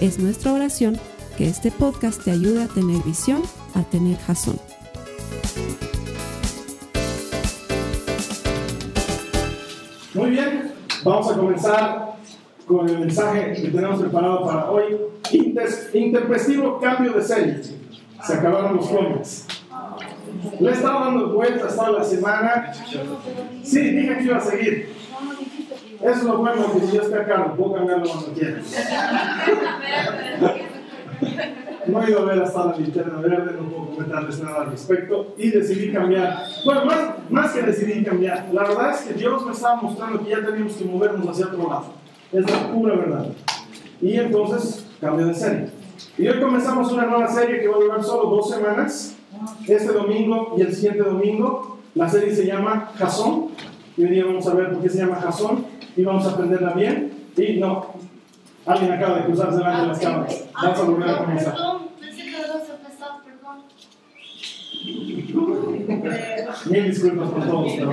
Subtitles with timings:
[0.00, 0.98] Es nuestra oración
[1.38, 3.40] que este podcast te ayude a tener visión,
[3.74, 4.60] a tener jazón.
[10.12, 12.16] Muy bien, vamos a comenzar
[12.66, 14.96] con el mensaje que tenemos preparado para hoy.
[15.32, 17.62] Inter interpresivo cambio de serie.
[18.26, 19.46] Se acabaron los cómics.
[20.60, 22.72] Le he estado dando vueltas toda la semana.
[23.62, 24.95] Sí, dije que iba a seguir.
[26.06, 28.60] Es lo bueno, que si yo estoy acá, puedo cambiarlo cuando quiera.
[31.86, 35.34] No ido a ver hasta la linterna verde, no puedo comentarles nada al respecto.
[35.36, 36.44] Y decidí cambiar.
[36.64, 36.98] Bueno, más,
[37.28, 40.74] más que decidí cambiar, la verdad es que Dios me estaba mostrando que ya teníamos
[40.74, 41.86] que movernos hacia otro lado.
[42.32, 43.26] Es la pura verdad.
[44.00, 45.70] Y entonces, cambio de serie.
[46.18, 49.16] Y hoy comenzamos una nueva serie que va a durar solo dos semanas.
[49.66, 51.78] Este domingo y el siguiente domingo.
[51.94, 53.50] La serie se llama Jason.
[53.96, 55.64] Y hoy día vamos a ver por qué se llama Jason.
[55.96, 57.12] Y vamos a aprenderla bien.
[57.36, 57.94] Y no,
[58.66, 60.44] alguien acaba de cruzarse delante de las cámaras.
[60.54, 61.54] Vamos a volver a comenzar.
[66.66, 67.92] Mil disculpas por todos, pero.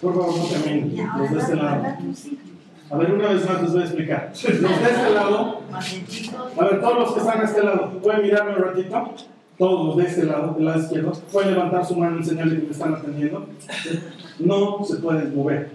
[0.00, 1.08] Por favor, no terminen.
[1.18, 1.84] Los de este lado.
[2.90, 4.30] A ver, una vez más les voy a explicar.
[4.30, 5.62] Los de este lado,
[6.58, 9.14] a ver, todos los que están a este lado, ¿pueden mirarme un ratito?
[9.62, 12.70] Todos de este lado, del lado izquierdo, pueden levantar su mano en señal que me
[12.72, 13.46] están atendiendo.
[14.40, 15.70] No se pueden mover.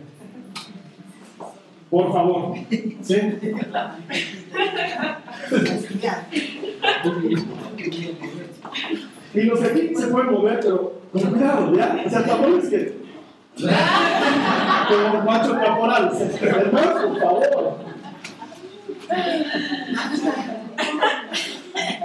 [1.89, 2.57] Por favor.
[3.01, 3.15] ¿Sí?
[9.33, 12.03] Y los de aquí se pueden mover, pero con cuidado, ¿ya?
[12.05, 12.97] O sea, tampoco es que.
[14.89, 16.09] Como macho caporal.
[16.09, 17.77] Por favor.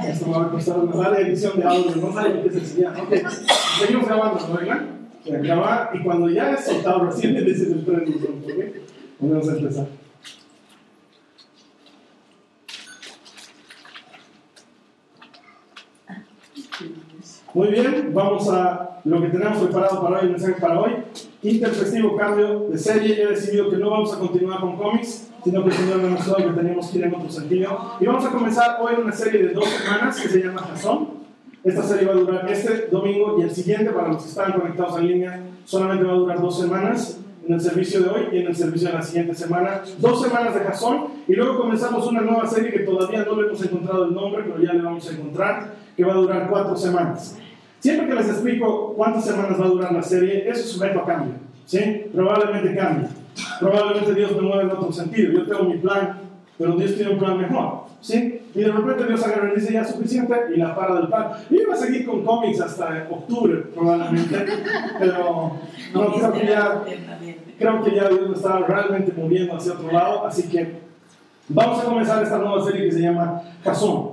[0.06, 2.90] Esto me va a costar una mala edición de audio, no saben qué se enseña.
[2.90, 3.14] Ok,
[3.78, 4.54] seguimos grabando, ¿no?
[4.54, 4.82] ¿verdad?
[5.24, 8.02] Se acaba y cuando ya es soltado recién le dicen el tren,
[8.44, 8.64] ¿ok?
[9.20, 9.86] Vamos a empezar.
[17.54, 20.92] Muy bien, vamos a lo que tenemos preparado para hoy, el mensaje para hoy.
[21.42, 23.20] Interfestivo cambio de serie.
[23.20, 26.88] He decidido que no vamos a continuar con cómics, sino que me mostró que teníamos
[26.88, 27.96] que ir en otro sentido.
[27.98, 31.08] Y vamos a comenzar hoy una serie de dos semanas que se llama Jason.
[31.64, 34.98] Esta serie va a durar este domingo y el siguiente, para los que están conectados
[34.98, 38.46] en línea, solamente va a durar dos semanas en el servicio de hoy y en
[38.46, 39.82] el servicio de la siguiente semana.
[39.98, 43.64] Dos semanas de Jason y luego comenzamos una nueva serie que todavía no le hemos
[43.64, 47.36] encontrado el nombre, pero ya le vamos a encontrar, que va a durar cuatro semanas.
[47.82, 51.04] Siempre que les explico cuántas semanas va a durar la serie, eso es sujeto a
[51.04, 51.34] cambio.
[51.66, 52.04] ¿sí?
[52.14, 53.08] Probablemente cambie.
[53.58, 55.32] Probablemente Dios me mueva en otro sentido.
[55.32, 56.20] Yo tengo mi plan,
[56.56, 57.80] pero Dios tiene un plan mejor.
[58.00, 58.40] ¿sí?
[58.54, 61.32] Y de repente Dios agarra y dice ya suficiente y la para del plan.
[61.50, 64.46] Yo iba a seguir con cómics hasta octubre, probablemente,
[65.00, 65.56] pero
[65.92, 66.84] no, creo que ya,
[67.58, 70.24] creo que ya Dios me estaba realmente moviendo hacia otro lado.
[70.24, 70.82] Así que
[71.48, 74.11] vamos a comenzar esta nueva serie que se llama Jason.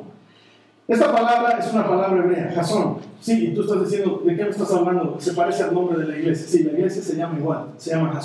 [0.89, 2.97] Esta palabra es una palabra hebrea, Jason.
[3.21, 5.17] Sí, y tú estás diciendo, ¿de qué me estás hablando?
[5.19, 6.47] Se parece al nombre de la iglesia.
[6.47, 8.19] Sí, la iglesia se llama igual, se llama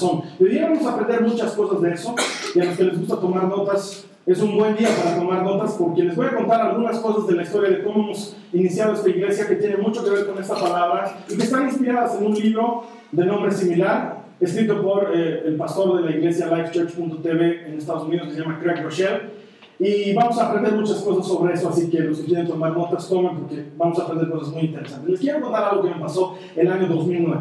[0.63, 2.15] vamos a aprender muchas cosas de eso,
[2.55, 5.75] y a los que les gusta tomar notas, es un buen día para tomar notas,
[5.75, 9.11] porque les voy a contar algunas cosas de la historia de cómo hemos iniciado esta
[9.11, 12.35] iglesia, que tiene mucho que ver con esta palabra, y que están inspiradas en un
[12.35, 18.05] libro de nombre similar, escrito por eh, el pastor de la iglesia lifechurch.tv en Estados
[18.05, 19.44] Unidos, que se llama Craig Rochelle.
[19.79, 23.09] Y vamos a aprender muchas cosas sobre eso, así que los que quieren tomar notas,
[23.09, 25.11] tomen, porque vamos a aprender cosas muy interesantes.
[25.11, 27.41] Les quiero contar algo que me pasó el año 2009.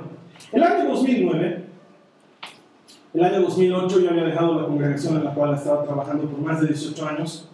[0.52, 1.64] El año 2009,
[3.14, 6.62] el año 2008 yo había dejado la congregación en la cual estaba trabajando por más
[6.62, 7.50] de 18 años.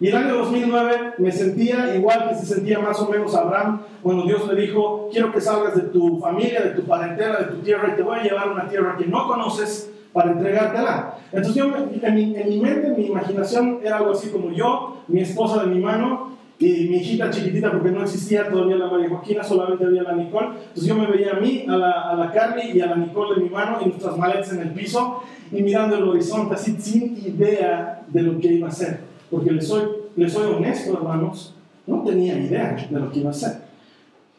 [0.00, 4.24] Y el año 2009 me sentía igual que se sentía más o menos Abraham cuando
[4.24, 7.90] Dios le dijo, quiero que salgas de tu familia, de tu parentela, de tu tierra
[7.92, 11.14] y te voy a llevar a una tierra que no conoces para entregártela.
[11.32, 15.02] Entonces yo, en mi, en mi mente, en mi imaginación era algo así como yo,
[15.08, 19.08] mi esposa de mi mano y mi hijita chiquitita, porque no existía todavía la María
[19.08, 20.48] Joaquina, solamente había la Nicole.
[20.48, 23.36] Entonces yo me veía a mí, a la, a la Carly y a la Nicole
[23.36, 25.22] de mi mano y nuestras maletas en el piso
[25.52, 29.00] y mirando el horizonte así sin idea de lo que iba a ser.
[29.30, 29.82] Porque les soy,
[30.16, 31.54] les soy honesto, hermanos,
[31.86, 33.52] no tenía idea de lo que iba a ser.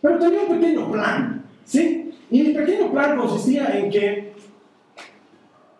[0.02, 2.12] Pero tenía un pequeño plan, ¿sí?
[2.32, 4.29] Y mi pequeño plan consistía en que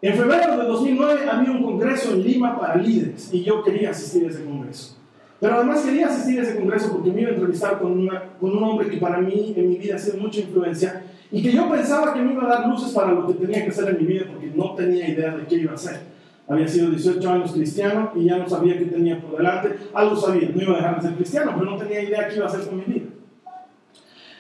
[0.02, 4.26] En febrero de 2009 había un congreso en Lima para líderes y yo quería asistir
[4.26, 4.96] a ese congreso.
[5.42, 8.56] Pero además quería asistir a ese congreso porque me iba a entrevistar con, una, con
[8.56, 11.70] un hombre que para mí en mi vida ha sido mucha influencia y que yo
[11.70, 14.06] pensaba que me iba a dar luces para lo que tenía que hacer en mi
[14.06, 16.00] vida porque no tenía idea de qué iba a hacer.
[16.48, 19.76] Había sido 18 años cristiano y ya no sabía qué tenía por delante.
[19.94, 22.46] Algo sabía, no iba a dejar de ser cristiano, pero no tenía idea qué iba
[22.46, 23.06] a hacer con mi vida.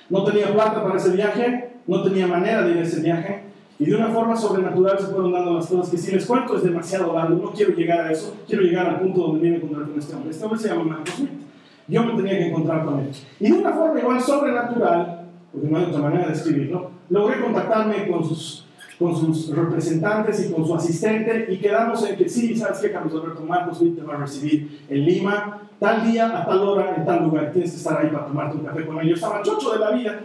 [0.09, 3.48] No tenía plata para ese viaje, no tenía manera de ir a ese viaje.
[3.81, 6.63] Y de una forma sobrenatural se fueron dando las cosas que si les cuento es
[6.63, 9.97] demasiado largo, no quiero llegar a eso, quiero llegar al punto donde me encontrar con
[9.97, 10.31] este hombre.
[10.31, 11.29] Este hombre se llama Marcos Smith.
[11.87, 13.09] Yo me tenía que encontrar con él.
[13.39, 18.09] Y de una forma igual sobrenatural, porque no hay otra manera de escribirlo, logré contactarme
[18.09, 18.65] con sus,
[18.99, 22.91] con sus representantes y con su asistente y quedamos en que sí, ¿sabes qué?
[22.91, 26.95] Carlos Alberto Marcos Smith te va a recibir en Lima, tal día, a tal hora,
[26.97, 27.53] en tal lugar.
[27.53, 29.07] Tienes que estar ahí para tomarte un café con él.
[29.07, 30.19] Yo estaba chocho de la vida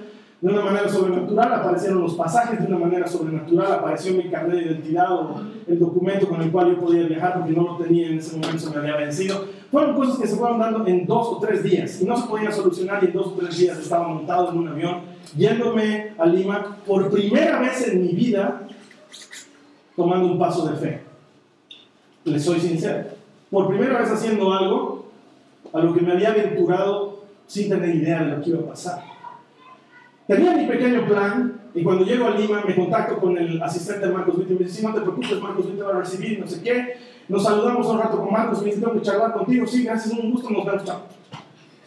[0.45, 4.73] de una manera sobrenatural, aparecieron los pasajes de una manera sobrenatural, apareció mi carnet de
[4.73, 8.19] identidad o el documento con el cual yo podía viajar porque no lo tenía en
[8.19, 9.47] ese momento, se me había vencido.
[9.71, 12.53] Fueron cosas que se fueron dando en dos o tres días y no se podían
[12.53, 15.01] solucionar y en dos o tres días estaba montado en un avión
[15.35, 18.69] yéndome a Lima por primera vez en mi vida
[19.97, 21.01] tomando un paso de fe.
[22.25, 23.05] Les soy sincero.
[23.51, 25.07] Por primera vez haciendo algo
[25.73, 29.14] a lo que me había aventurado sin tener idea de lo que iba a pasar.
[30.27, 34.13] Tenía mi pequeño plan y cuando llego a Lima me contacto con el asistente de
[34.13, 36.47] Marcos Witt y me dice, sí, no te preocupes, Marcos Witt va a recibir, no
[36.47, 36.97] sé qué.
[37.29, 40.31] Nos saludamos un rato con Marcos, me dice, tengo que charlar contigo, sí, gracias, un
[40.31, 41.03] gusto, nos vemos, chao.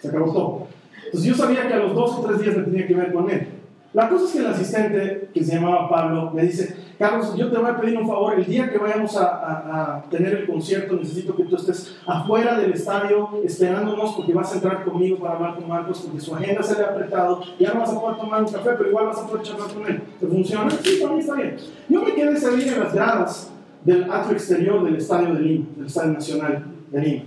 [0.02, 0.68] Se acabó todo.
[1.06, 3.30] Entonces yo sabía que a los dos o tres días me tenía que ver con
[3.30, 3.48] él.
[3.94, 7.58] La cosa es que el asistente, que se llamaba Pablo, me dice, Carlos, yo te
[7.58, 11.36] voy a pedir un favor, el día que vayamos a, a, tener el concierto, necesito
[11.36, 15.68] que tú estés afuera del estadio esperándonos porque vas a entrar conmigo para hablar con
[15.68, 18.52] Marcos, porque su agenda se le ha apretado, ya no vas a poder tomar un
[18.52, 20.02] café, pero igual vas a poder charlar con él.
[20.20, 20.72] ¿Te funciona?
[20.72, 21.58] Sí, para mí está bien.
[21.88, 23.52] Yo me quedé ese día en las gradas
[23.84, 27.24] del atrio exterior del estadio de Lima, del Estadio Nacional de Lima.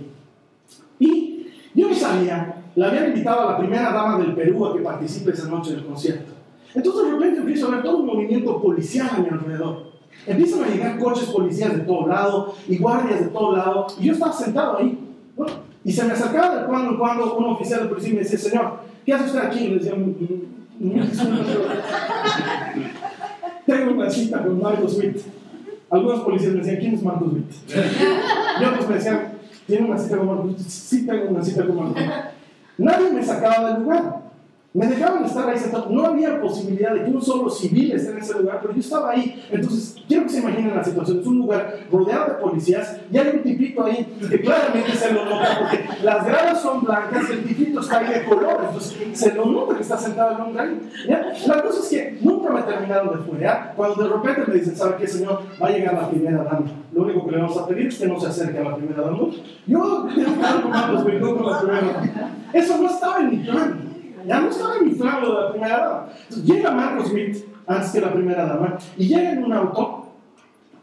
[0.99, 4.81] Y yo no sabía, la habían invitado a la primera dama del Perú a que
[4.81, 6.40] participe esa noche del concierto.
[6.73, 9.91] Entonces de repente empiezo a ver todo un movimiento policial a mi alrededor.
[10.25, 13.87] Empiezan a llegar coches policiales de todo lado y guardias de todo lado.
[13.99, 14.97] Y yo estaba sentado ahí.
[15.83, 18.37] Y se me acercaba de cuando en cuando un oficial de policía y me decía,
[18.37, 19.59] señor, ¿qué hace usted aquí?
[19.59, 19.95] Y le decía,
[23.65, 25.17] tengo una cita con Marcos Witt.
[25.89, 27.51] Algunos policías me decían, ¿quién es Marcos Witt?
[28.61, 29.33] y otros me decían,
[29.65, 30.59] ¿tiene una cita con Marcos Witt?
[30.59, 32.11] Sí, tengo una cita con Marcos Witt.
[32.77, 34.20] Nadie me sacaba del lugar.
[34.73, 35.89] Me dejaban estar ahí sentado.
[35.89, 39.11] No había posibilidad de que un solo civil esté en ese lugar, pero yo estaba
[39.11, 39.43] ahí.
[39.51, 41.19] Entonces, quiero que se imaginen la situación.
[41.19, 45.25] Es un lugar rodeado de policías y hay un tipito ahí que claramente se lo
[45.25, 48.61] nota porque las gradas son blancas el tipito está ahí de color.
[48.65, 50.89] Entonces, se lo nota que está sentado hombre ahí.
[51.05, 51.33] ¿ya?
[51.47, 53.73] La cosa es que nunca me terminaron de fuerear.
[53.75, 55.41] Cuando de repente me dicen, ¿sabe qué, señor?
[55.61, 56.71] Va a llegar la primera dama.
[56.93, 59.01] Lo único que le vamos a pedir es que no se acerque a la primera
[59.01, 59.17] dama.
[59.67, 62.37] Yo tengo que con la primera dama.
[62.53, 63.90] Eso no estaba en mi plan.
[64.25, 66.07] Ya no estaba en mi plan lo de la primera dama.
[66.43, 67.37] Llega Marcos Smith
[67.67, 70.01] antes que la primera dama y llega en un auto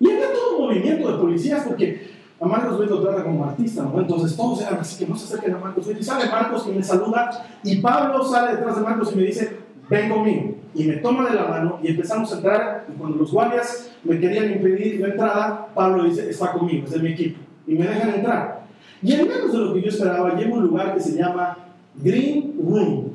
[0.01, 3.83] y había todo un movimiento de policías porque a Marcos Smith lo trata como artista,
[3.83, 3.99] ¿no?
[4.01, 5.99] Entonces todos eran así que no se acerquen a Marcos Smith.
[6.01, 9.57] Y sale Marcos y me saluda y Pablo sale detrás de Marcos y me dice,
[9.89, 10.55] ven conmigo.
[10.75, 14.21] Y me toma de la mano y empezamos a entrar y cuando los guardias me
[14.21, 17.41] querían impedir la entrada, Pablo dice, está conmigo, es de mi equipo.
[17.67, 18.63] Y me dejan entrar.
[19.03, 21.57] Y en menos de lo que yo esperaba, llego un lugar que se llama
[21.97, 23.08] Green Room.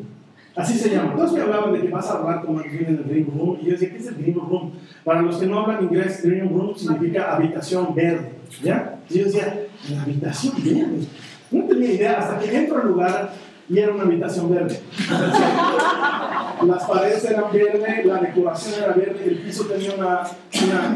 [0.56, 1.16] Así se llama.
[1.16, 3.58] Todos me hablaban de que vas a hablar con alguien en el Green Room.
[3.62, 4.74] Y yo decía, ¿qué es el Green Room?
[5.04, 8.34] Para los que no hablan inglés, Green Room significa habitación verde.
[8.62, 9.00] ¿Ya?
[9.10, 11.08] Y yo decía, ¿la habitación verde?
[11.52, 13.34] No tenía idea hasta que entro al lugar
[13.68, 14.80] y era una habitación verde.
[16.68, 20.22] Las paredes eran verdes, la decoración era verde, el piso tenía una,
[20.66, 20.96] una,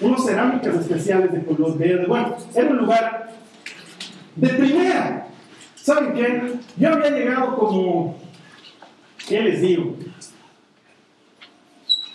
[0.00, 2.06] unas cerámicas especiales de color verde.
[2.06, 3.32] Bueno, era un lugar
[4.36, 5.26] de primera.
[5.74, 6.52] ¿Saben qué?
[6.76, 8.16] Yo había llegado como
[9.28, 9.96] ¿Qué les digo?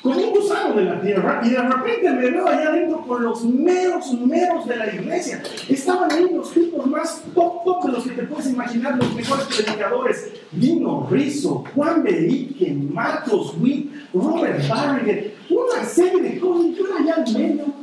[0.02, 3.44] Como un gusano de la tierra, y de repente me veo allá adentro con los
[3.44, 5.44] meros, meros de la iglesia.
[5.68, 9.46] Estaban ahí los tipos más top, top de los que te puedes imaginar, los mejores
[9.48, 10.32] predicadores.
[10.52, 16.78] Vino Rizzo, Juan Berique, Marcos Witt, Robert Barriger, una serie de cosas.
[16.78, 17.79] Yo era allá en medio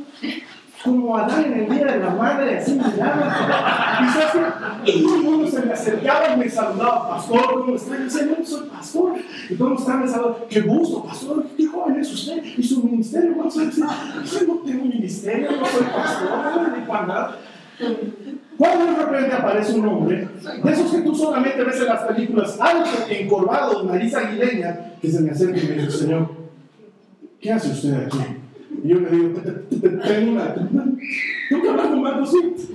[0.83, 4.81] como Adán en el día de la madre, así miraba.
[4.85, 7.97] Y todo el mundo se me acercaba y me saludaba, pastor, ¿cómo está?
[7.97, 9.13] Yo decía, no, soy pastor.
[9.49, 12.43] Y el mundo me saludando, qué gusto, pastor, qué joven es usted.
[12.43, 13.91] Y su ministerio, ¿cuántos años tiene?
[14.25, 17.37] Yo no tengo ministerio, no soy pastor, no me dedico a nada.
[18.57, 20.27] Cuando de repente aparece un hombre,
[20.63, 25.21] de esos que tú solamente ves en las películas, alto, encorvado, nariz aguileña, que se
[25.21, 26.31] me acerca y me dice, Señor,
[27.39, 28.17] ¿qué hace usted aquí?
[28.87, 32.69] Y yo le digo, "Te- te- te- tengo una, tengo que hablar con Marco Swift.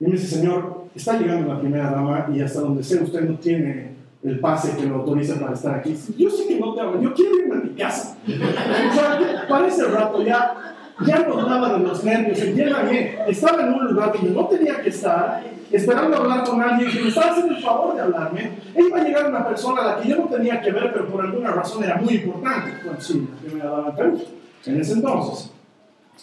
[0.00, 3.38] Y me dice, señor, está llegando la primera dama y hasta donde sé usted no
[3.38, 5.96] tiene el pase que lo autoriza para estar aquí.
[6.18, 8.18] Yo sé que no te hablo, yo quiero irme a mi casa.
[8.26, 10.74] O sea, para ese rato ya,
[11.06, 14.90] ya no daba de los nervios, entiéndame, estaba en un lugar donde no tenía que
[14.90, 18.50] estar, esperando hablar con alguien que me estaba haciendo el favor de hablarme.
[18.74, 21.08] E iba a llegar una persona a la que yo no tenía que ver, pero
[21.08, 22.72] por alguna razón era muy importante.
[22.84, 24.22] Bueno, sí, la primera dama de Perú,
[24.66, 25.50] en ese entonces.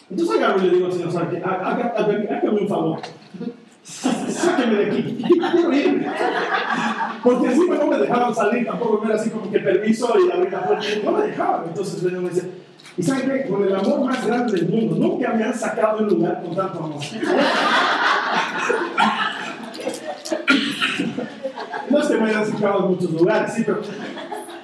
[0.10, 3.00] Entonces agarro y le digo al señor, ¿sabe hágame un favor.
[3.84, 6.08] Sáqueme de aquí, quiero irme.
[7.24, 10.66] Porque encima no me dejaban salir, tampoco era así como que permiso y abrir la
[10.66, 10.86] puerta.
[11.04, 11.64] No me dejaban.
[11.68, 12.52] Entonces el me dice,
[12.98, 13.50] ¿y saben qué?
[13.50, 16.56] Con el amor más grande del mundo, nunca me han sacado de un lugar con
[16.56, 17.02] tanto amor.
[21.90, 23.82] No es que me hayan sacado de muchos lugares, sí, pero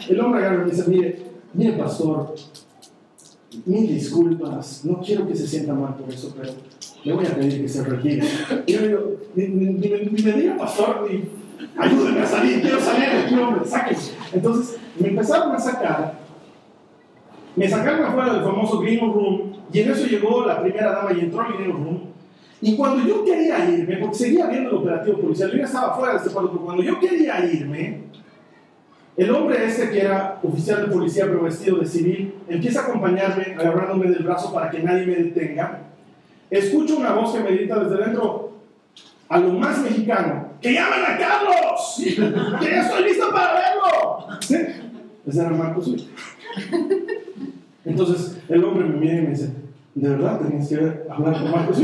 [0.07, 1.21] el hombre agarra y me dice, mire,
[1.53, 2.33] mire pastor,
[3.67, 6.53] mil disculpas, no quiero que se sienta mal por eso, pero
[7.03, 8.23] le voy a pedir que se retire.
[8.65, 11.23] Y yo le digo, ni, me- diga pastor, ni
[11.77, 14.01] ayúdenme a salir, quiero salir de aquí, hombre, sáquenme.
[14.33, 16.19] Entonces me empezaron a sacar,
[17.55, 21.19] me sacaron afuera del famoso Green Room, y en eso llegó la primera dama y
[21.21, 21.99] entró al Green Room.
[22.61, 26.13] Y cuando yo quería irme, porque seguía viendo el operativo policial, yo ya estaba fuera
[26.13, 28.01] de este cuarto, pero cuando yo quería irme,
[29.17, 33.55] el hombre este que era oficial de policía pero vestido de civil empieza a acompañarme
[33.57, 35.79] agarrándome del brazo para que nadie me detenga.
[36.51, 38.51] Escucho una voz que me grita desde dentro
[39.27, 41.95] a lo más mexicano, ¡que llamen a Carlos!
[42.59, 44.39] ¡Que ya estoy listo para verlo!
[44.39, 44.55] ¿Sí?
[45.27, 46.07] Ese era Marcos.
[47.83, 49.51] Entonces el hombre me mira y me dice,
[49.95, 50.75] ¿de verdad tenías que
[51.09, 51.79] hablar con Marcos?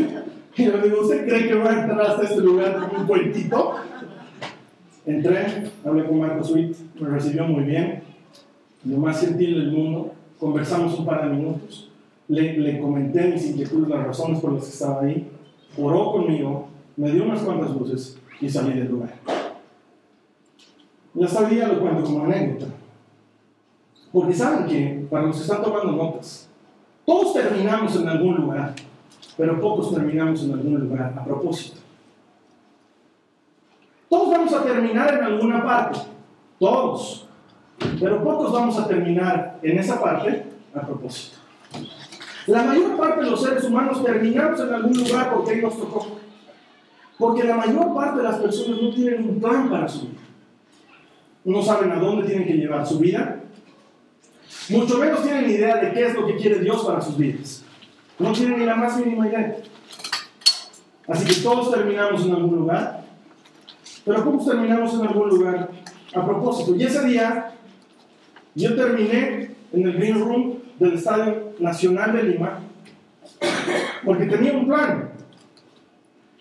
[0.56, 3.08] Y yo le digo, ¿usted cree que voy a entrar hasta este lugar como un
[3.08, 3.76] cuentito?
[5.06, 8.04] Entré, hablé con Marcos Witt, me recibió muy bien,
[8.86, 11.90] lo más gentil del mundo, conversamos un par de minutos,
[12.30, 15.30] le, comenté mis inquietudes, las razones por las que estaba ahí,
[15.78, 19.14] oró conmigo, me dio unas cuantas luces y salí del lugar.
[21.16, 22.68] Y hasta hoy día lo cuento como anécdota.
[24.12, 26.50] Porque saben que, para los que están tomando notas,
[27.06, 28.74] todos terminamos en algún lugar,
[29.38, 31.83] pero pocos terminamos en algún lugar a propósito.
[34.44, 36.00] Vamos a terminar en alguna parte,
[36.60, 37.26] todos,
[37.98, 40.44] pero pocos vamos a terminar en esa parte
[40.76, 41.38] a propósito.
[42.48, 46.20] La mayor parte de los seres humanos terminamos en algún lugar porque nos tocó.
[47.18, 50.20] Porque la mayor parte de las personas no tienen un plan para su vida.
[51.46, 53.40] No saben a dónde tienen que llevar su vida.
[54.68, 57.64] Mucho menos tienen idea de qué es lo que quiere Dios para sus vidas.
[58.20, 59.56] No tienen ni la más mínima idea.
[61.08, 63.03] Así que todos terminamos en algún lugar.
[64.06, 65.70] Pero ¿cómo terminamos en algún lugar?
[66.14, 66.76] A propósito.
[66.76, 67.52] Y ese día
[68.56, 72.60] yo terminé en el Green Room del Estadio Nacional de Lima
[74.06, 75.10] porque tenía un plan.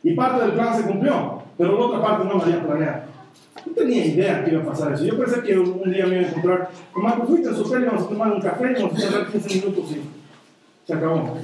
[0.02, 3.02] Y parte del plan se cumplió, pero la otra parte no lo había planeado.
[3.64, 5.04] No tenía idea que iba a pasar eso.
[5.04, 7.85] Yo pensé que un, día me iba a encontrar con Marcos, fuiste a su hotel,
[7.85, 11.38] íbamos a tomar un café, íbamos a hablar 15 minutos y se acabó.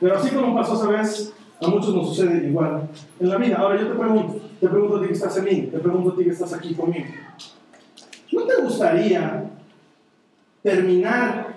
[0.00, 2.88] Pero así como pasó esa vez, a muchos nos sucede igual
[3.18, 3.56] en la vida.
[3.56, 6.24] Ahora yo te pregunto, te pregunto a ti que estás en te pregunto a ti
[6.24, 7.06] que estás aquí conmigo.
[8.32, 9.44] ¿No te gustaría
[10.62, 11.48] terminar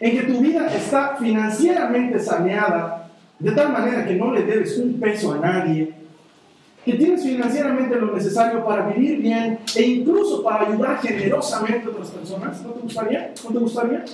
[0.00, 5.00] en que tu vida está financieramente saneada de tal manera que no le debes un
[5.00, 5.94] peso a nadie,
[6.84, 12.10] que tienes financieramente lo necesario para vivir bien e incluso para ayudar generosamente a otras
[12.10, 12.62] personas?
[12.62, 13.32] ¿No te gustaría?
[13.44, 14.04] ¿No te gustaría?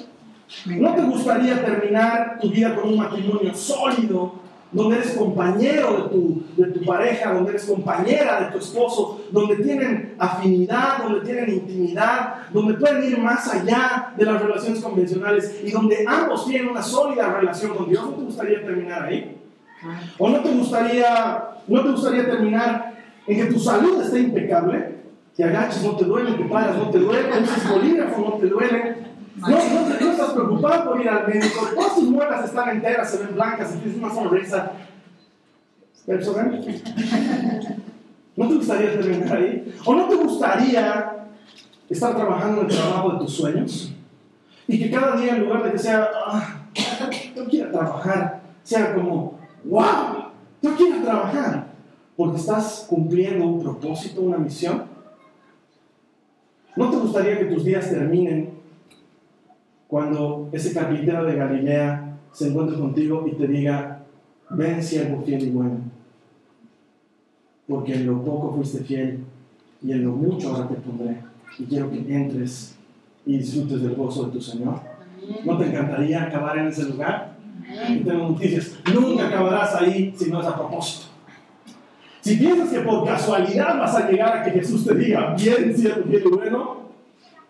[0.66, 6.42] ¿No te gustaría terminar tu vida con un matrimonio sólido, donde eres compañero de tu,
[6.56, 12.42] de tu pareja, donde eres compañera de tu esposo, donde tienen afinidad, donde tienen intimidad,
[12.52, 17.32] donde pueden ir más allá de las relaciones convencionales y donde ambos tienen una sólida
[17.32, 18.04] relación con Dios?
[18.04, 19.36] ¿No te gustaría terminar ahí?
[20.18, 22.94] ¿O no te gustaría, no te gustaría terminar
[23.26, 24.96] en que tu salud esté impecable?
[25.36, 29.05] Te agaches, no te duele, te paras, no te duele, uses bolígrafo, no te duele.
[29.36, 31.26] No, no, no estás preocupado por ir al
[31.74, 34.72] todas tus muelas están enteras, se ven blancas y tienes una sonrisa.
[36.06, 36.64] Personal.
[38.36, 39.74] ¿No te gustaría terminar ahí?
[39.84, 41.26] ¿O no te gustaría
[41.88, 43.92] estar trabajando en el trabajo de tus sueños?
[44.68, 46.60] Y que cada día en lugar de que sea, ah,
[47.34, 50.30] yo quiero trabajar, sea como, wow,
[50.62, 51.66] yo quiero trabajar,
[52.16, 54.84] porque estás cumpliendo un propósito, una misión.
[56.74, 58.55] ¿No te gustaría que tus días terminen
[59.88, 64.04] cuando ese carpintero de Galilea se encuentre contigo y te diga,
[64.50, 65.78] ven siervo fiel y bueno,
[67.68, 69.20] porque en lo poco fuiste fiel
[69.82, 71.16] y en lo mucho ahora te pondré,
[71.58, 72.76] y quiero que entres
[73.24, 74.80] y disfrutes del gozo de tu Señor?
[75.44, 77.36] ¿No te encantaría acabar en ese lugar?
[77.88, 78.78] Y tengo noticias.
[78.94, 81.06] Nunca acabarás ahí si no es a propósito.
[82.20, 86.02] Si piensas que por casualidad vas a llegar a que Jesús te diga bien, cierto,
[86.08, 86.76] bien y bueno,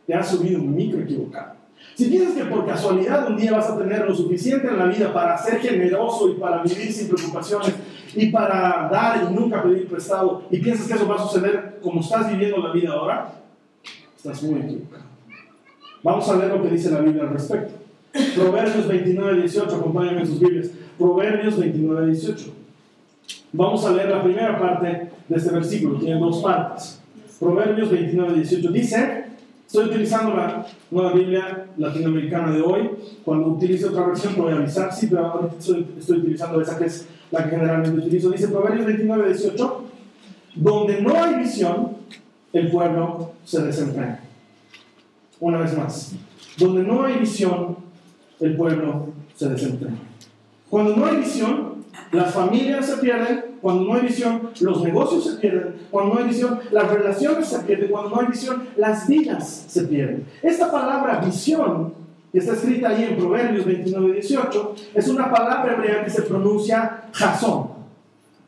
[0.06, 1.54] te has subido un micro equivocado.
[1.96, 5.14] Si piensas que por casualidad un día vas a tener lo suficiente en la vida
[5.14, 7.72] para ser generoso y para vivir sin preocupaciones
[8.14, 12.00] y para dar y nunca pedir prestado, y piensas que eso va a suceder como
[12.00, 13.32] estás viviendo la vida ahora,
[14.14, 15.04] estás muy equivocado.
[16.02, 17.72] Vamos a ver lo que dice la Biblia al respecto.
[18.34, 20.70] Proverbios 29, 18, acompáñenme en sus Biblias.
[20.98, 22.52] Proverbios 29, 18.
[23.52, 27.00] Vamos a leer la primera parte de este versículo, tiene dos partes.
[27.40, 29.25] Proverbios 29, 18 dice,
[29.66, 32.90] estoy utilizando la nueva Biblia latinoamericana de hoy,
[33.24, 36.84] cuando utilice otra versión te voy a avisar, sí, pero estoy, estoy utilizando esa que
[36.84, 38.30] es la que generalmente utilizo.
[38.30, 39.84] Dice Proverbios 29, 18,
[40.54, 41.96] donde no hay visión,
[42.52, 44.20] el pueblo se desenfrena.
[45.40, 46.14] Una vez más,
[46.56, 47.76] donde no hay visión,
[48.40, 49.96] el pueblo se desenfrena.
[50.70, 55.36] Cuando no hay visión, las familias se pierden, cuando no hay visión, los negocios se
[55.36, 59.64] pierden, cuando no hay visión, las relaciones se pierden, cuando no hay visión, las vidas
[59.68, 60.26] se pierden.
[60.42, 61.94] Esta palabra visión,
[62.32, 67.04] que está escrita ahí en Proverbios 29 18, es una palabra hebrea que se pronuncia
[67.12, 67.68] jasón.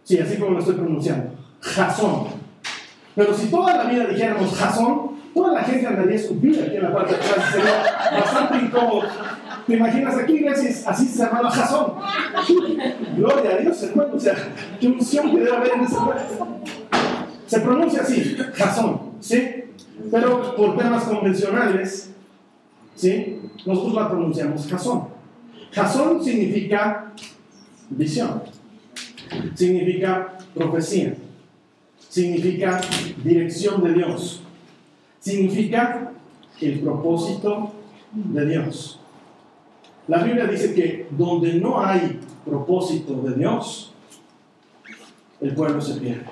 [0.05, 1.31] Sí, así como lo estoy pronunciando.
[1.61, 2.29] Jasón.
[3.15, 5.08] Pero si toda la vida dijéramos jasón,
[5.39, 7.53] toda la gente andaría escupida aquí en la parte de atrás.
[7.53, 9.03] Sería bastante incómodo.
[9.67, 10.85] ¿Te imaginas aquí, iglesias?
[10.87, 11.95] Así se llamaba Jasón.
[13.17, 14.15] Gloria a Dios, hermano.
[14.15, 14.35] O sea,
[14.81, 16.27] qué unción que debe haber en ese lugar.
[17.47, 19.65] Se pronuncia así, Jasón, ¿sí?
[20.11, 22.11] Pero por temas convencionales,
[22.95, 23.41] ¿sí?
[23.65, 25.09] Nosotros la pronunciamos Jasón.
[25.73, 27.13] Jasón significa
[27.91, 28.43] visión,
[29.55, 31.15] significa profecía,
[32.09, 32.81] significa
[33.23, 34.43] dirección de Dios,
[35.29, 36.13] significa
[36.61, 37.73] el propósito
[38.13, 39.01] de Dios.
[40.07, 43.93] La Biblia dice que donde no hay propósito de Dios,
[45.41, 46.27] el pueblo se pierde.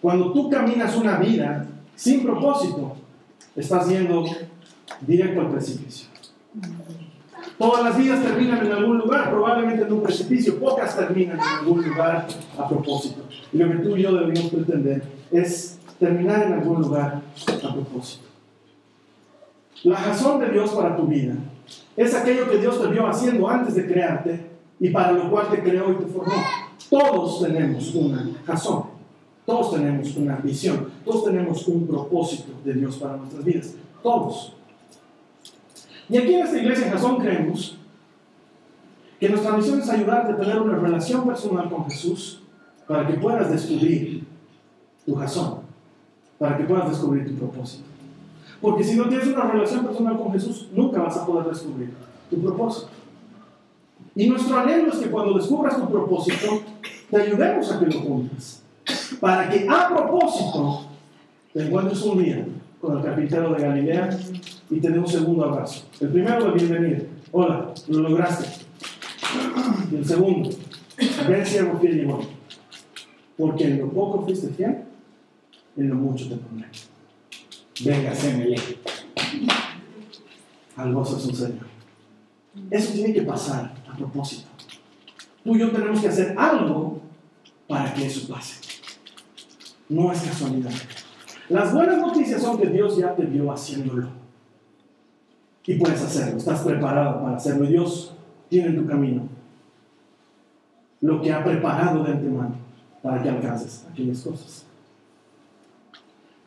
[0.00, 2.96] Cuando tú caminas una vida sin propósito,
[3.56, 4.26] estás yendo
[5.00, 6.08] directo al precipicio.
[7.56, 11.88] Todas las vidas terminan en algún lugar, probablemente en un precipicio, pocas terminan en algún
[11.88, 13.22] lugar a propósito.
[13.52, 17.22] Y lo que tú y yo deberíamos pretender es terminar en algún lugar
[17.64, 18.24] a propósito.
[19.84, 21.34] La razón de Dios para tu vida
[21.96, 24.46] es aquello que Dios te vio haciendo antes de crearte
[24.80, 26.34] y para lo cual te creó y te formó.
[26.90, 28.84] Todos tenemos una razón,
[29.44, 34.54] todos tenemos una visión, todos tenemos un propósito de Dios para nuestras vidas, todos.
[36.08, 37.76] Y aquí en esta iglesia en Jasón creemos
[39.20, 42.40] que nuestra misión es ayudarte a tener una relación personal con Jesús
[42.86, 44.24] para que puedas descubrir
[45.04, 45.57] tu razón,
[46.38, 47.84] para que puedas descubrir tu propósito.
[48.60, 51.92] Porque si no tienes una relación personal con Jesús, nunca vas a poder descubrir
[52.30, 52.88] tu propósito.
[54.14, 56.60] Y nuestro anhelo es que cuando descubras tu propósito,
[57.10, 58.62] te ayudemos a que lo cumplas.
[59.20, 60.86] Para que a propósito
[61.52, 62.46] te encuentres un día
[62.80, 64.18] con el carpintero de Galilea
[64.70, 65.84] y te dé un segundo abrazo.
[66.00, 67.02] El primero de bienvenida.
[67.32, 68.66] Hola, lo lograste.
[69.90, 70.50] Y el segundo,
[71.28, 72.24] ven siervo fiel y bueno.
[73.36, 74.84] Porque en lo poco fuiste fiel,
[75.78, 76.68] en lo mucho te pondré.
[77.84, 78.56] Venga, sémele.
[80.76, 81.66] Al gozo es un Señor.
[82.70, 84.48] Eso tiene que pasar a propósito.
[85.44, 87.00] Tú y yo tenemos que hacer algo
[87.68, 88.60] para que eso pase.
[89.88, 90.72] No es casualidad.
[91.48, 94.08] Las buenas noticias son que Dios ya te vio haciéndolo.
[95.64, 96.38] Y puedes hacerlo.
[96.38, 97.64] Estás preparado para hacerlo.
[97.64, 98.14] Y Dios
[98.48, 99.28] tiene en tu camino
[101.00, 102.56] lo que ha preparado de antemano
[103.02, 104.67] para que alcances aquellas cosas.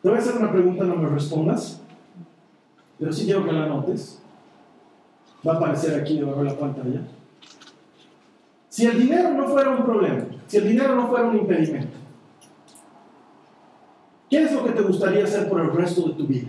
[0.02, 1.80] Te voy a hacer una pregunta, no me respondas,
[2.98, 4.20] pero sí quiero que la notes.
[5.46, 7.02] Va a aparecer aquí debajo de la pantalla.
[8.68, 11.96] Si el dinero no fuera un problema, si el dinero no fuera un impedimento,
[14.28, 16.48] ¿qué es lo que te gustaría hacer por el resto de tu vida?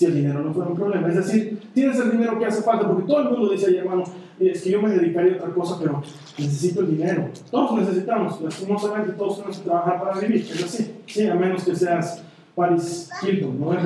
[0.00, 1.08] Si el dinero no fuera un problema.
[1.08, 4.02] Es decir, tienes el dinero que hace falta, porque todo el mundo dice hermano,
[4.38, 6.02] es que yo me dedicaría a otra cosa, pero
[6.38, 7.28] necesito el dinero.
[7.50, 11.76] Todos necesitamos, lastimosamente todos tenemos que trabajar para vivir, es así, sí, a menos que
[11.76, 12.22] seas
[12.54, 13.76] Paris Hilton, ¿no?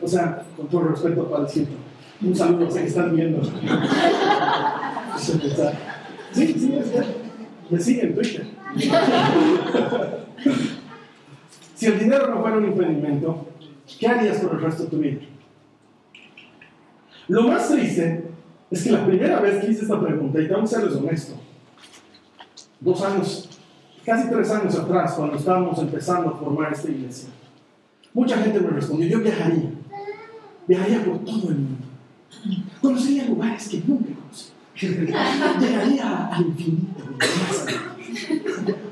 [0.00, 1.76] O sea, con todo respeto a Paris Hilton.
[2.22, 3.42] Un saludo, sé que están viendo.
[6.32, 6.86] Sí, sí, es.
[7.68, 8.46] Me sigue en Twitter.
[11.74, 13.51] Si el dinero no fuera un impedimento,
[13.98, 15.20] ¿qué harías por el resto de tu vida?
[17.28, 18.24] Lo más triste
[18.70, 21.34] es que la primera vez que hice esta pregunta, y tengo que serles honesto,
[22.80, 23.48] dos años,
[24.04, 27.28] casi tres años atrás, cuando estábamos empezando a formar esta iglesia,
[28.12, 29.70] mucha gente me respondió, yo viajaría.
[30.66, 31.86] Viajaría por todo el mundo.
[32.80, 34.52] Conocería lugares que nunca conocí.
[35.60, 37.02] Llegaría al infinito.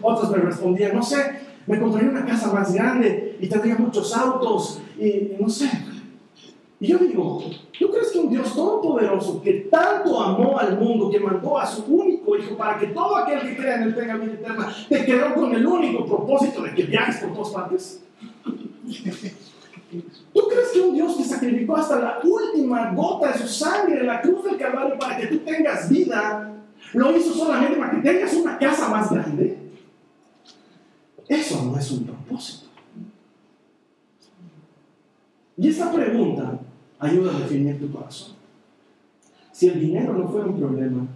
[0.02, 4.82] Otros me respondían, no sé, me compraría una casa más grande y tendría muchos autos
[4.98, 5.70] y, no sé.
[6.80, 7.44] Y yo digo,
[7.78, 11.84] ¿tú crees que un Dios todopoderoso que tanto amó al mundo, que mandó a su
[11.84, 15.34] único hijo para que todo aquel que crea en él tenga vida eterna, te quedó
[15.34, 18.02] con el único propósito de que viajes por todas partes?
[20.32, 24.06] ¿Tú crees que un Dios que sacrificó hasta la última gota de su sangre en
[24.06, 26.52] la cruz del Calvario para que tú tengas vida,
[26.94, 29.69] lo hizo solamente para que tengas una casa más grande?
[31.30, 32.66] Eso no es un propósito.
[35.56, 36.58] Y esta pregunta
[36.98, 38.34] ayuda a definir tu corazón.
[39.52, 41.06] Si el dinero no fuera un problema,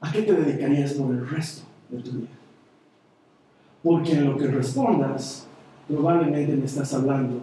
[0.00, 2.28] ¿a qué te dedicarías por el resto de tu vida?
[3.82, 5.46] Porque en lo que respondas,
[5.86, 7.42] probablemente me estás hablando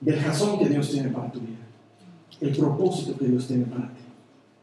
[0.00, 1.58] del razón que Dios tiene para tu vida,
[2.40, 4.00] el propósito que Dios tiene para ti,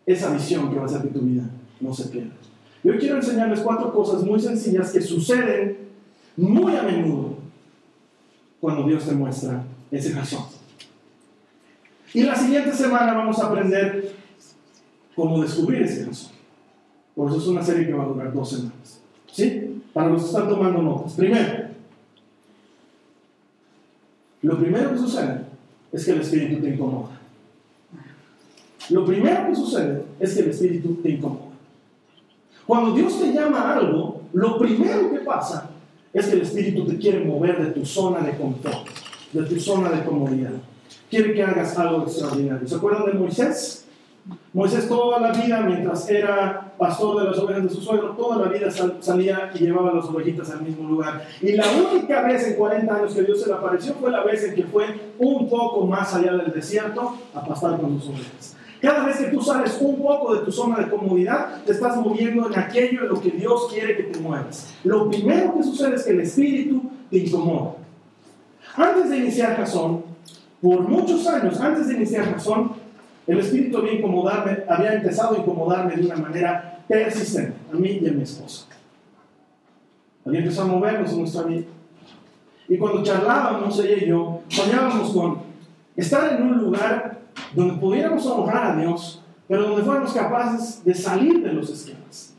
[0.07, 1.47] esa visión que va a hacer que tu vida
[1.79, 2.33] no se pierda.
[2.83, 5.77] Yo quiero enseñarles cuatro cosas muy sencillas que suceden
[6.35, 7.37] muy a menudo
[8.61, 10.45] cuando Dios te muestra ese razón.
[12.13, 14.13] Y la siguiente semana vamos a aprender
[15.15, 16.31] cómo descubrir ese razón.
[17.15, 19.01] Por eso es una serie que va a durar dos semanas.
[19.31, 19.81] ¿Sí?
[19.93, 21.13] Para los que están tomando notas.
[21.13, 21.67] Primero,
[24.43, 25.41] lo primero que sucede
[25.91, 27.19] es que el Espíritu te incomoda.
[28.89, 31.46] Lo primero que sucede es que el Espíritu te incomoda.
[32.67, 35.69] Cuando Dios te llama a algo, lo primero que pasa
[36.13, 38.87] es que el Espíritu te quiere mover de tu zona de confort,
[39.31, 40.51] de tu zona de comodidad.
[41.09, 42.67] Quiere que hagas algo extraordinario.
[42.67, 43.85] ¿Se acuerdan de Moisés?
[44.51, 48.51] Moisés toda la vida, mientras era pastor de las ovejas de su suegro, toda la
[48.51, 51.25] vida sal- salía y llevaba las ovejitas al mismo lugar.
[51.41, 54.43] Y la única vez en 40 años que Dios se le apareció fue la vez
[54.43, 54.85] en que fue
[55.17, 58.56] un poco más allá del desierto a pastar con sus ovejas.
[58.81, 62.47] Cada vez que tú sales un poco de tu zona de comodidad, te estás moviendo
[62.47, 64.73] en aquello en lo que Dios quiere que te muevas.
[64.83, 67.75] Lo primero que sucede es que el Espíritu te incomoda.
[68.75, 70.03] Antes de iniciar Jasón,
[70.61, 72.73] por muchos años antes de iniciar Jasón,
[73.25, 78.07] el Espíritu había, incomodarme, había empezado a incomodarme de una manera persistente, a mí y
[78.07, 78.67] a mi esposa.
[80.25, 81.65] Había empezado a movernos en nuestra vida.
[82.69, 85.39] Y cuando charlábamos, ella y yo, soñábamos con
[85.95, 87.17] estar en un lugar
[87.53, 92.33] donde pudiéramos honrar a Dios, pero donde fuéramos capaces de salir de los esquemas,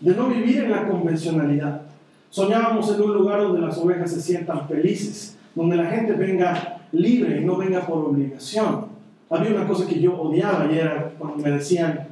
[0.00, 1.82] de no vivir en la convencionalidad.
[2.30, 7.40] Soñábamos en un lugar donde las ovejas se sientan felices, donde la gente venga libre
[7.40, 8.86] y no venga por obligación.
[9.28, 12.08] Había una cosa que yo odiaba y era cuando me decían,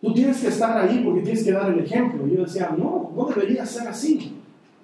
[0.00, 2.26] tú tienes que estar ahí porque tienes que dar el ejemplo.
[2.26, 4.36] Yo decía, no, no debería ser así.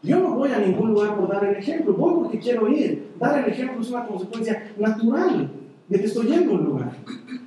[0.03, 3.13] Yo no voy a ningún lugar por dar el ejemplo, voy porque quiero ir.
[3.19, 5.51] Dar el ejemplo es una consecuencia natural
[5.99, 6.93] que estoy yendo a un lugar.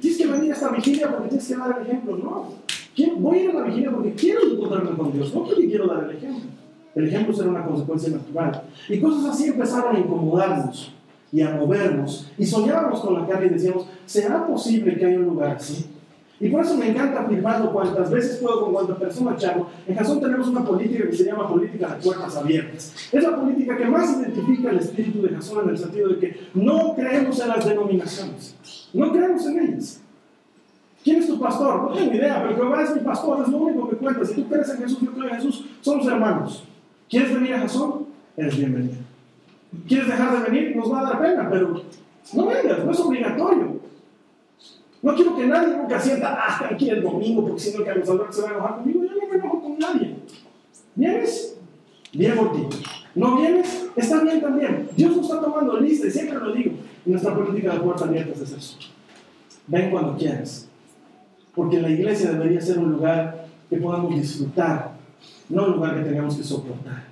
[0.02, 2.64] Tienes que venir a esta vigilia porque tienes que dar el ejemplo, no.
[3.18, 6.04] Voy a ir a la vigilia porque quiero encontrarme con Dios, no porque quiero dar
[6.04, 6.50] el ejemplo.
[6.94, 8.64] El ejemplo será una consecuencia natural.
[8.90, 10.94] Y cosas así empezaron a incomodarnos
[11.32, 12.32] y a movernos.
[12.38, 15.86] Y soñábamos con la carne y decíamos, ¿será posible que haya un lugar así?
[16.44, 19.68] Y por eso me encanta afirmarlo cuantas veces puedo con cuanta persona charlo.
[19.88, 22.94] En Jason tenemos una política que se llama política de puertas abiertas.
[23.14, 26.40] Es la política que más identifica el espíritu de Jason en el sentido de que
[26.54, 28.58] no creemos en las denominaciones.
[28.92, 30.02] No creemos en ellas.
[31.02, 31.82] ¿Quién es tu pastor?
[31.82, 34.26] No tengo idea, pero Jehová es mi pastor, es lo único que cuenta.
[34.26, 36.66] Si tú crees en Jesús, yo creo en Jesús, somos hermanos.
[37.10, 38.06] ¿Quieres venir a Jason?
[38.36, 38.96] Eres bienvenido.
[39.88, 40.76] ¿Quieres dejar de venir?
[40.76, 41.84] Nos va a dar pena, pero
[42.34, 43.93] no vengas, no es obligatorio.
[45.04, 48.32] No quiero que nadie nunca sienta, ah, aquí el domingo, porque si no, Carlos Alberto
[48.32, 49.04] se va a enojar conmigo.
[49.04, 50.16] Yo no me enojo con nadie.
[50.96, 51.58] ¿Vienes?
[52.14, 52.64] Bien por ti.
[53.14, 53.90] ¿No vienes?
[53.98, 54.90] Está bien también.
[54.96, 56.72] Dios nos está tomando lista, y siempre lo digo.
[57.06, 58.78] Y nuestra política de puertas abiertas es eso.
[59.68, 60.70] Ven cuando quieras.
[61.54, 64.94] Porque la iglesia debería ser un lugar que podamos disfrutar,
[65.50, 67.04] no un lugar que tengamos que soportar.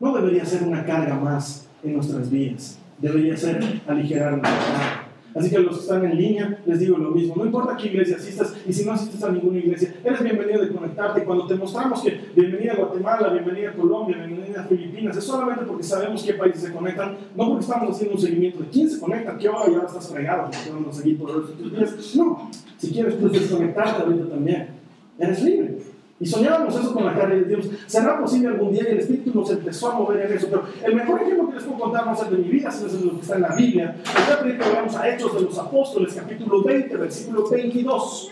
[0.00, 2.76] No debería ser una carga más en nuestras vidas.
[2.98, 4.99] Debería ser aligerar nuestra carga.
[5.34, 7.34] Así que a los que están en línea les digo lo mismo.
[7.36, 10.68] No importa qué iglesia asistas y si no asistes a ninguna iglesia, eres bienvenido de
[10.68, 11.24] conectarte.
[11.24, 15.64] Cuando te mostramos que bienvenida a Guatemala, bienvenida a Colombia, bienvenida a Filipinas, es solamente
[15.64, 18.98] porque sabemos qué países se conectan, no porque estamos haciendo un seguimiento de quién se
[18.98, 22.14] conecta, qué hora y ahora estás fregado, porque vamos a seguir por los días.
[22.16, 24.80] No, si quieres puedes desconectarte ahorita también.
[25.18, 25.78] Eres libre.
[26.20, 27.66] Y soñábamos eso con la carne de Dios.
[27.86, 28.84] ¿Será posible algún día?
[28.86, 30.48] Y el Espíritu nos empezó a mover en eso.
[30.50, 32.88] Pero el mejor ejemplo que les puedo contar no es el de mi vida, sino
[32.88, 33.96] es lo que está en la Biblia.
[33.96, 38.30] Les voy a pedir que vayamos a Hechos de los Apóstoles, capítulo 20, versículo 22.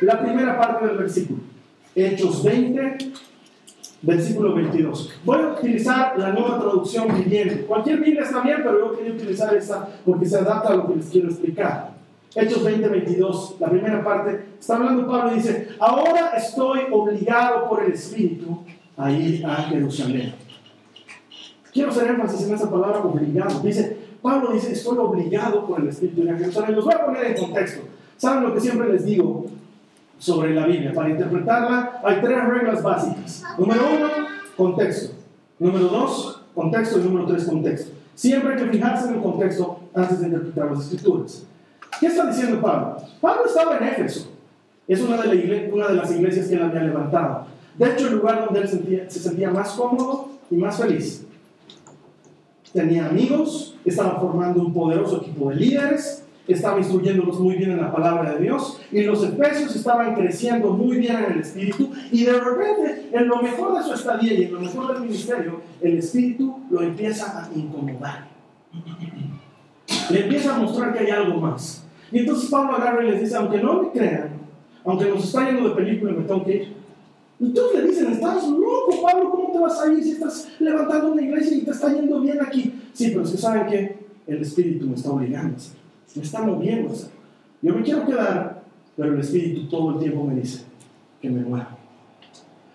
[0.00, 1.38] La primera parte del versículo.
[1.94, 2.98] Hechos 20,
[4.02, 5.20] versículo 22.
[5.24, 7.66] Voy a utilizar la nueva traducción viviente.
[7.66, 10.96] Cualquier Biblia está bien, pero yo quería utilizar esta porque se adapta a lo que
[10.96, 11.97] les quiero explicar.
[12.34, 17.82] Hechos 20, 22, la primera parte, está hablando Pablo y dice, ahora estoy obligado por
[17.84, 18.64] el Espíritu
[18.96, 20.34] a ir a Jerusalén.
[21.72, 23.60] Quiero hacer énfasis en esa palabra obligado.
[23.60, 26.74] Dice, Pablo dice, estoy obligado por el Espíritu a ir a Jerusalén.
[26.76, 27.82] Los voy a poner en contexto.
[28.16, 29.46] ¿Saben lo que siempre les digo
[30.18, 30.92] sobre la Biblia?
[30.92, 33.44] Para interpretarla hay tres reglas básicas.
[33.56, 34.08] Número uno,
[34.56, 35.14] contexto.
[35.58, 36.98] Número dos, contexto.
[36.98, 37.92] Y número tres, contexto.
[38.14, 41.46] Siempre hay que fijarse en el contexto antes de interpretar las escrituras.
[42.00, 42.96] ¿Qué está diciendo Pablo?
[43.20, 44.32] Pablo estaba en Éfeso.
[44.86, 47.46] Es una de, las iglesias que él había levantado.
[47.76, 51.26] De hecho, el lugar donde él se sentía más cómodo y más feliz.
[52.72, 57.92] Tenía amigos, estaba formando un poderoso equipo de líderes, estaba instruyéndolos muy bien en la
[57.92, 62.40] palabra de Dios y los efesios estaban creciendo muy bien en el espíritu y de
[62.40, 66.60] repente en lo mejor de su estadía y en lo mejor del ministerio el espíritu
[66.70, 68.28] lo empieza a incomodar
[70.10, 73.36] le empieza a mostrar que hay algo más y entonces Pablo agarra y les dice
[73.36, 74.30] aunque no me crean
[74.84, 76.78] aunque nos está yendo de película me tengo que ir
[77.40, 81.12] y todos le dicen, estás loco, Pablo, ¿cómo te vas a ir si estás levantando
[81.12, 82.74] una iglesia y te está yendo bien aquí?
[82.92, 85.78] Sí, pero es que saben que el Espíritu me está obligando a hacer
[86.16, 86.92] me está moviendo.
[87.62, 88.62] Yo me quiero quedar,
[88.96, 90.64] pero el Espíritu todo el tiempo me dice
[91.20, 91.76] que me mueva.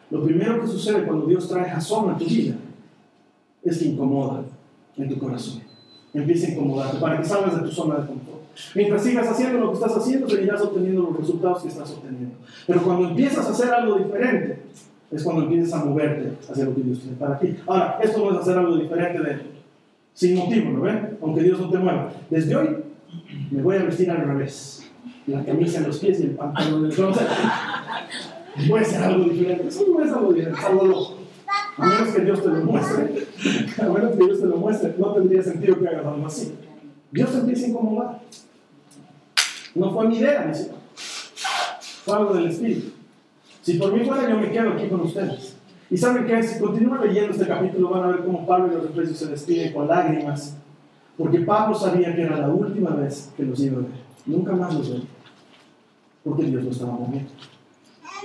[0.09, 2.55] Lo primero que sucede cuando Dios trae jazón a tu vida
[3.63, 4.45] es que incomoda
[4.95, 5.61] en tu corazón.
[6.13, 8.32] Empieza a incomodarte para que salgas de tu zona de confort.
[8.75, 12.35] Mientras sigas haciendo lo que estás haciendo, seguirás obteniendo los resultados que estás obteniendo.
[12.67, 14.59] Pero cuando empiezas a hacer algo diferente,
[15.11, 17.55] es cuando empiezas a moverte hacia lo que Dios tiene para ti.
[17.67, 19.53] Ahora, esto no es hacer algo diferente de
[20.13, 21.17] sin motivo, ¿no ven?
[21.21, 22.11] Aunque Dios no te mueva.
[22.29, 22.77] Desde hoy
[23.51, 24.89] me voy a vestir al revés.
[25.25, 27.13] La camisa en los pies y el pantalón en el suelo.
[28.67, 29.67] Voy a hacer algo diferente.
[29.67, 31.17] Eso no es algo diferente, es algo loco.
[31.77, 33.27] A menos que Dios te lo muestre,
[33.81, 36.53] a menos que Dios te lo muestre, no tendría sentido que hagas algo así.
[37.13, 38.21] Dios te empieza a incomodar.
[39.75, 40.71] No fue mi idea, dice.
[42.03, 42.91] Fue algo del Espíritu.
[43.61, 45.55] Si por mí fuera, yo me quedo aquí con ustedes.
[45.89, 48.85] Y saben que si continúan leyendo este capítulo, van a ver cómo Pablo y los
[48.85, 50.57] Efesios se despiden con lágrimas
[51.17, 53.91] porque Pablo sabía que era la última vez que los iba a ver.
[54.25, 55.03] Nunca más los veía.
[56.23, 57.29] Porque Dios lo estaba moviendo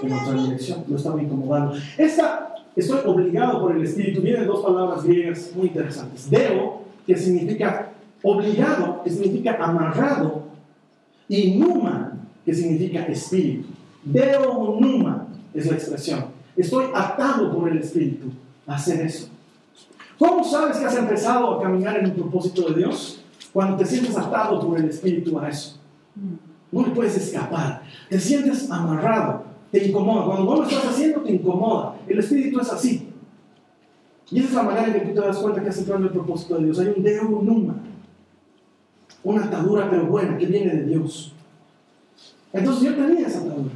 [0.02, 1.74] en otra dirección, lo estaba incomodando.
[1.98, 6.30] Esta, estoy obligado por el Espíritu, vienen dos palabras griegas muy interesantes.
[6.30, 10.44] Deo, que significa obligado, que significa amarrado,
[11.28, 12.12] y numa,
[12.44, 13.68] que significa espíritu.
[14.04, 16.26] Deo numa es la expresión.
[16.56, 18.28] Estoy atado por el Espíritu
[18.66, 19.28] a hacer eso.
[20.18, 23.22] ¿Cómo sabes que has empezado a caminar en un propósito de Dios?
[23.52, 25.76] Cuando te sientes atado por el Espíritu a eso.
[26.72, 27.82] No le puedes escapar.
[28.08, 29.44] Te sientes amarrado.
[29.70, 30.24] Te incomoda.
[30.24, 31.94] Cuando no lo estás haciendo, te incomoda.
[32.06, 33.08] El Espíritu es así.
[34.30, 36.06] Y esa es la manera en que tú te das cuenta que has entrado en
[36.06, 36.78] el propósito de Dios.
[36.80, 37.76] Hay un Deo Numa.
[39.24, 41.32] Una atadura, pero buena, que viene de Dios.
[42.52, 43.74] Entonces yo tenía esa atadura.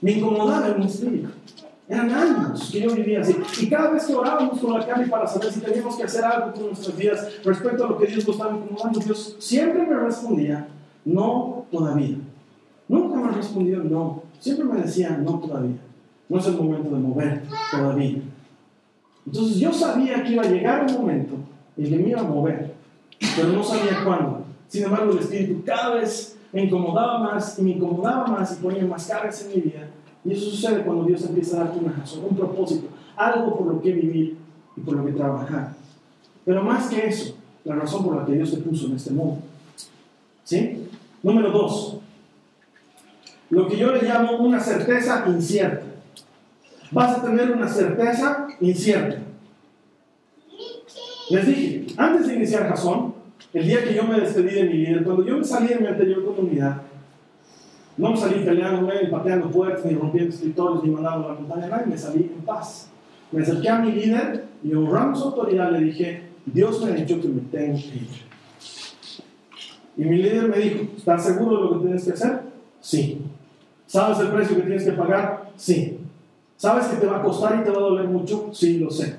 [0.00, 1.28] Me incomodaba en mi espíritu.
[1.88, 3.36] Eran años que yo vivía así.
[3.60, 6.52] Y cada vez que orábamos con la carne para saber si teníamos que hacer algo
[6.52, 10.68] con nuestras vidas respecto a lo que Dios nos estaba incomodando, Dios siempre me respondía,
[11.04, 12.16] no todavía.
[12.88, 14.22] Nunca me respondió no.
[14.38, 15.76] Siempre me decía, no todavía.
[16.28, 18.22] No es el momento de mover todavía.
[19.26, 21.34] Entonces yo sabía que iba a llegar un momento
[21.76, 22.71] en que me iba a mover,
[23.36, 24.44] pero no sabía cuándo.
[24.68, 28.84] Sin embargo, el Espíritu cada vez me incomodaba más y me incomodaba más y ponía
[28.84, 29.88] más cargas en mi vida
[30.24, 33.80] y eso sucede cuando Dios empieza a darte una razón, un propósito, algo por lo
[33.80, 34.36] que vivir
[34.76, 35.74] y por lo que trabajar.
[36.44, 39.40] Pero más que eso, la razón por la que Dios te puso en este mundo.
[40.44, 40.88] ¿Sí?
[41.22, 41.98] Número dos,
[43.50, 45.86] lo que yo le llamo una certeza incierta.
[46.90, 49.22] Vas a tener una certeza incierta.
[51.30, 53.11] Les dije, antes de iniciar Jason,
[53.52, 55.86] el día que yo me despedí de mi líder, cuando yo me salí de mi
[55.86, 56.82] anterior comunidad,
[57.96, 61.98] no me salí peleando, ni pateando puertas, ni rompiendo escritorios, ni mandando la montaña me
[61.98, 62.88] salí en paz.
[63.30, 67.20] Me acerqué a mi líder y honrando su autoridad le dije, Dios me ha dicho
[67.20, 68.08] que me tengo que ir.
[69.96, 72.40] Y mi líder me dijo, ¿estás seguro de lo que tienes que hacer?
[72.80, 73.20] Sí.
[73.86, 75.50] ¿Sabes el precio que tienes que pagar?
[75.56, 75.98] Sí.
[76.56, 78.48] ¿Sabes que te va a costar y te va a doler mucho?
[78.52, 79.16] Sí, lo sé.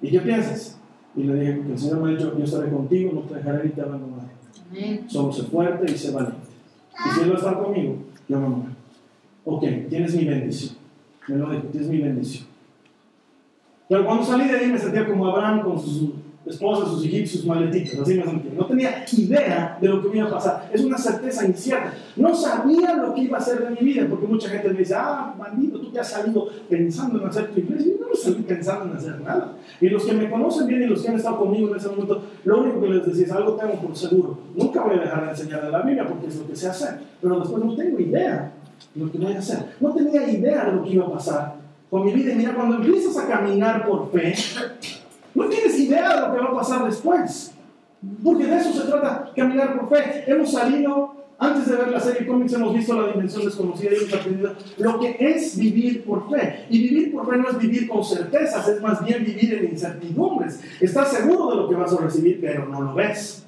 [0.00, 0.75] ¿Y qué piensas?
[1.16, 3.70] Y le dije, el Señor me ha dicho, yo estaré contigo, no te dejaré ni
[3.70, 5.04] te abandonaré.
[5.08, 6.48] Solo sé fuerte y sé valiente.
[6.92, 7.96] Y si Él va a estar conmigo,
[8.28, 8.72] yo me muero.
[9.44, 10.76] Ok, tienes mi bendición.
[11.28, 12.46] Me lo dijo, tienes mi bendición.
[13.88, 16.10] Pero cuando salí de ahí me sentía como Abraham con sus
[16.46, 18.52] esposa, sus hijitos, sus maletitas, así me sentía.
[18.56, 20.70] No tenía idea de lo que me iba a pasar.
[20.72, 21.92] Es una certeza incierta.
[22.16, 24.94] No sabía lo que iba a hacer de mi vida, porque mucha gente me dice,
[24.94, 27.92] ah, bandido, tú te has salido pensando en hacer tu iglesia.
[27.92, 29.52] Yo no me salí pensando en hacer nada.
[29.80, 32.22] Y los que me conocen bien y los que han estado conmigo en ese momento,
[32.44, 34.38] lo único que les decía es algo tengo por seguro.
[34.54, 37.00] Nunca voy a dejar de enseñar de la Biblia porque es lo que sé hacer.
[37.20, 38.52] Pero después no tengo idea
[38.94, 39.58] de lo que voy a hacer.
[39.80, 41.54] No tenía idea de lo que iba a pasar
[41.90, 42.32] con mi vida.
[42.32, 44.34] Y mira, cuando empiezas a caminar por fe,
[45.34, 47.52] no tienes idea de lo que va a pasar después.
[48.22, 50.24] Porque de eso se trata, caminar por fe.
[50.26, 54.14] Hemos salido, antes de ver la serie cómics, hemos visto la dimensión desconocida y hemos
[54.14, 56.66] aprendido lo que es vivir por fe.
[56.70, 60.60] Y vivir por fe no es vivir con certezas, es más bien vivir en incertidumbres.
[60.80, 63.44] Estás seguro de lo que vas a recibir, pero no lo ves.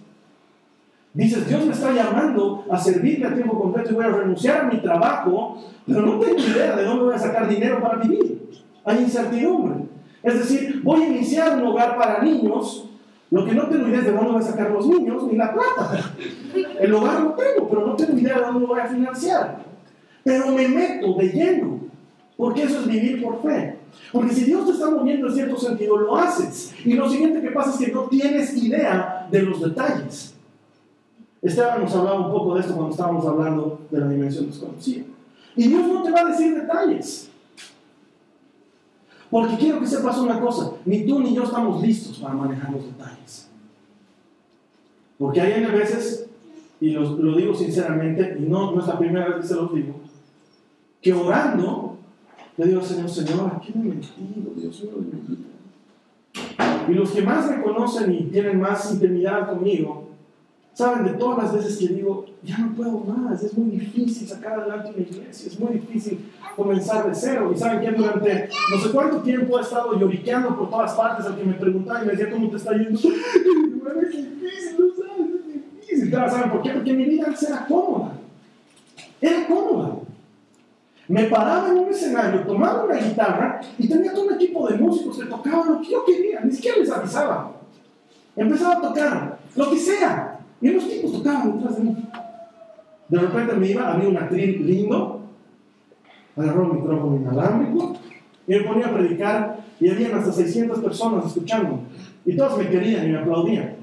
[1.15, 4.69] Dices, Dios me está llamando a servirle a tiempo completo y voy a renunciar a
[4.69, 8.49] mi trabajo, pero no tengo idea de dónde voy a sacar dinero para vivir.
[8.85, 9.85] Hay incertidumbre.
[10.23, 12.89] Es decir, voy a iniciar un hogar para niños,
[13.31, 15.53] lo que no tengo idea es de dónde voy a sacar los niños ni la
[15.53, 16.13] plata.
[16.81, 19.65] El hogar lo tengo, pero no tengo idea de dónde voy a financiar.
[20.25, 21.81] Pero me meto de lleno,
[22.37, 23.77] porque eso es vivir por fe.
[24.13, 26.75] Porque si Dios te está moviendo en cierto sentido, lo haces.
[26.85, 30.35] Y lo siguiente que pasa es que no tienes idea de los detalles.
[31.41, 35.05] Esteban nos hablaba un poco de esto cuando estábamos hablando de la dimensión desconocida.
[35.55, 37.31] Y Dios no te va a decir detalles.
[39.31, 42.85] Porque quiero que sepas una cosa, ni tú ni yo estamos listos para manejar los
[42.85, 43.49] detalles.
[45.19, 46.29] Porque hay veces,
[46.81, 49.97] y lo, digo sinceramente, y no, es la primera vez que se los digo,
[51.03, 51.97] que orando,
[52.57, 54.53] le digo, Señor, Señor, ¿a quién he mentido?
[54.57, 54.93] Dios mío.
[56.89, 60.08] Y los que más me conocen y tienen más intimidad conmigo,
[60.79, 64.61] Saben, de todas las veces que digo, ya no puedo más, es muy difícil sacar
[64.61, 67.51] adelante una iglesia, es muy difícil comenzar de cero.
[67.53, 71.35] Y saben que durante no sé cuánto tiempo he estado lloriqueando por todas partes al
[71.35, 72.93] que me preguntaba y me decía, ¿cómo te está yendo?
[73.01, 76.11] es difícil, no sabes, es difícil.
[76.13, 76.71] ¿Saben por qué?
[76.71, 78.13] Porque mi vida antes era cómoda.
[79.21, 79.97] Era cómoda.
[81.09, 85.19] Me paraba en un escenario, tomaba una guitarra y tenía todo un equipo de músicos
[85.19, 87.51] que tocaban lo que yo quería, ni siquiera les avisaba.
[88.37, 90.28] Empezaba a tocar lo que sea.
[90.61, 91.97] Y los tipos tocaban detrás de mí.
[93.09, 95.21] De repente me iba, había un actriz lindo,
[96.37, 97.97] agarró un micrófono inalámbrico
[98.47, 101.81] y me ponía a predicar y habían hasta 600 personas escuchando.
[102.25, 103.77] Y todos me querían y me aplaudían.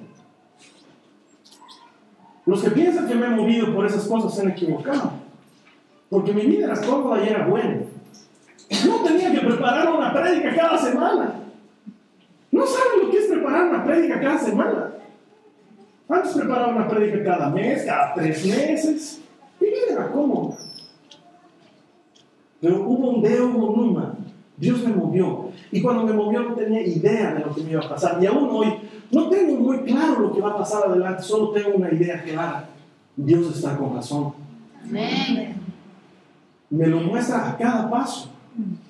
[2.45, 5.13] Los que piensan que me he movido por esas cosas se han equivocado.
[6.09, 7.81] Porque mi vida era cómoda y era buena.
[8.87, 11.35] No tenía que preparar una prédica cada semana.
[12.51, 14.84] No saben lo que es preparar una prédica cada semana.
[16.07, 19.21] Antes preparaba una prédica cada mes, cada tres meses.
[19.59, 20.55] Y era cómodo.
[22.61, 24.15] Pero hubo un Deo, hubo Numa.
[24.57, 25.49] Dios me movió.
[25.71, 28.21] Y cuando me movió no tenía idea de lo que me iba a pasar.
[28.21, 28.73] Y aún hoy
[29.11, 32.69] no tengo muy claro lo que va a pasar adelante, solo tengo una idea clara.
[33.15, 34.33] Dios está con razón.
[34.83, 35.55] Amén.
[36.69, 38.29] Me lo muestra a cada paso.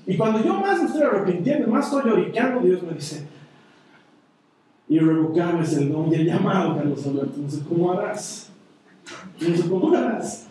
[0.06, 3.28] Y cuando yo más me estoy arrepintiendo, más estoy lloriqueando, Dios me dice,
[4.88, 7.38] irrevocable es el don y el llamado, Carlos Alberto.
[7.42, 8.50] No sé cómo harás.
[9.70, 10.48] Cómo harás.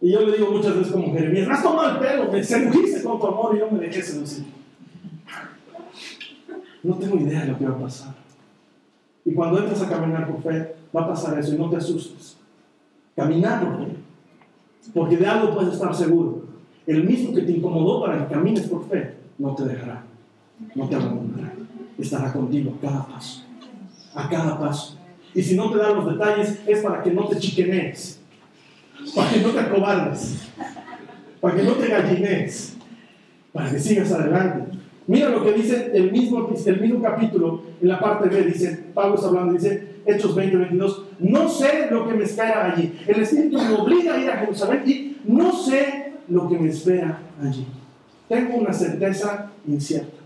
[0.00, 3.02] Y yo le digo muchas veces como Jeremías, me has tomado el pelo, me sedujiste
[3.02, 4.44] con tu amor y yo me dejé seducir.
[6.82, 8.14] No tengo idea de lo que va a pasar.
[9.24, 12.36] Y cuando entras a caminar por fe, va a pasar eso y no te asustes.
[13.16, 13.92] Caminar por fe.
[14.92, 16.44] Porque de algo puedes estar seguro.
[16.86, 20.04] El mismo que te incomodó para que camines por fe, no te dejará.
[20.74, 21.63] No te abandonará
[21.98, 23.44] estará contigo a cada paso.
[24.14, 24.98] A cada paso.
[25.34, 28.20] Y si no te dan los detalles, es para que no te chiquenees,
[29.14, 30.48] para que no te acobardes,
[31.40, 32.76] para que no te gallinees,
[33.52, 34.78] para que sigas adelante.
[35.06, 39.16] Mira lo que dice el mismo, el mismo capítulo, en la parte B, dice, Pablo
[39.16, 42.98] está hablando, dice, Hechos 20, 22, no sé lo que me espera allí.
[43.06, 47.18] El Espíritu me obliga a ir a Jerusalén y no sé lo que me espera
[47.42, 47.66] allí.
[48.28, 50.23] Tengo una certeza incierta.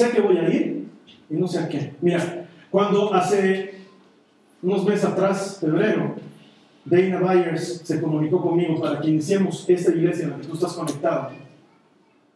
[0.00, 0.86] Sé que voy a ir
[1.28, 1.92] y no sé a qué.
[2.00, 3.74] Mira, cuando hace
[4.62, 6.14] unos meses atrás, febrero,
[6.86, 10.72] Dana Byers se comunicó conmigo para que iniciemos esta iglesia en la que tú estás
[10.72, 11.32] conectado.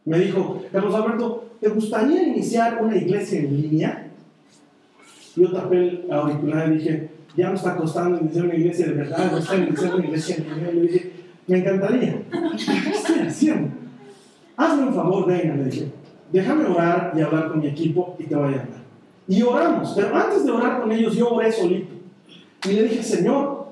[0.04, 4.08] Me dijo, Carlos Alberto, ¿te gustaría iniciar una iglesia en línea?
[5.34, 9.32] Yo tapé el auricular y dije, ya me está costando iniciar una iglesia de verdad,
[9.32, 10.70] me está iniciando una iglesia en línea.
[10.70, 11.12] Le dije,
[11.46, 12.22] me encantaría.
[12.30, 13.70] ¿Qué estoy haciendo?
[14.54, 16.03] Hazme un favor, Dana, le dije
[16.34, 18.84] déjame orar y hablar con mi equipo y te voy a llamar.
[19.28, 21.94] Y oramos, pero antes de orar con ellos yo oré solito.
[22.64, 23.68] Y le dije, Señor,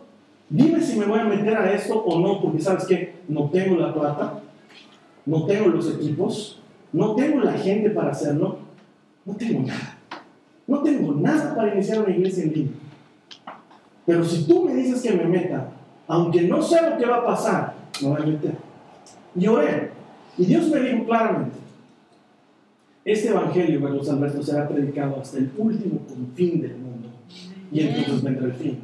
[0.48, 3.76] dime si me voy a meter a esto o no, porque sabes que no tengo
[3.76, 4.40] la plata,
[5.26, 6.60] no tengo los equipos,
[6.92, 8.58] no tengo la gente para hacerlo,
[9.24, 9.98] no tengo nada.
[10.64, 12.72] No tengo nada para iniciar una iglesia en línea.
[14.06, 15.68] Pero si tú me dices que me meta,
[16.06, 18.54] aunque no sé lo que va a pasar, me voy a meter.
[19.34, 19.90] Y oré.
[20.38, 21.61] Y Dios me dijo claramente,
[23.04, 27.08] este evangelio, Carlos Alberto, será predicado hasta el último confín del mundo.
[27.72, 28.78] Y entonces vendrá el fin.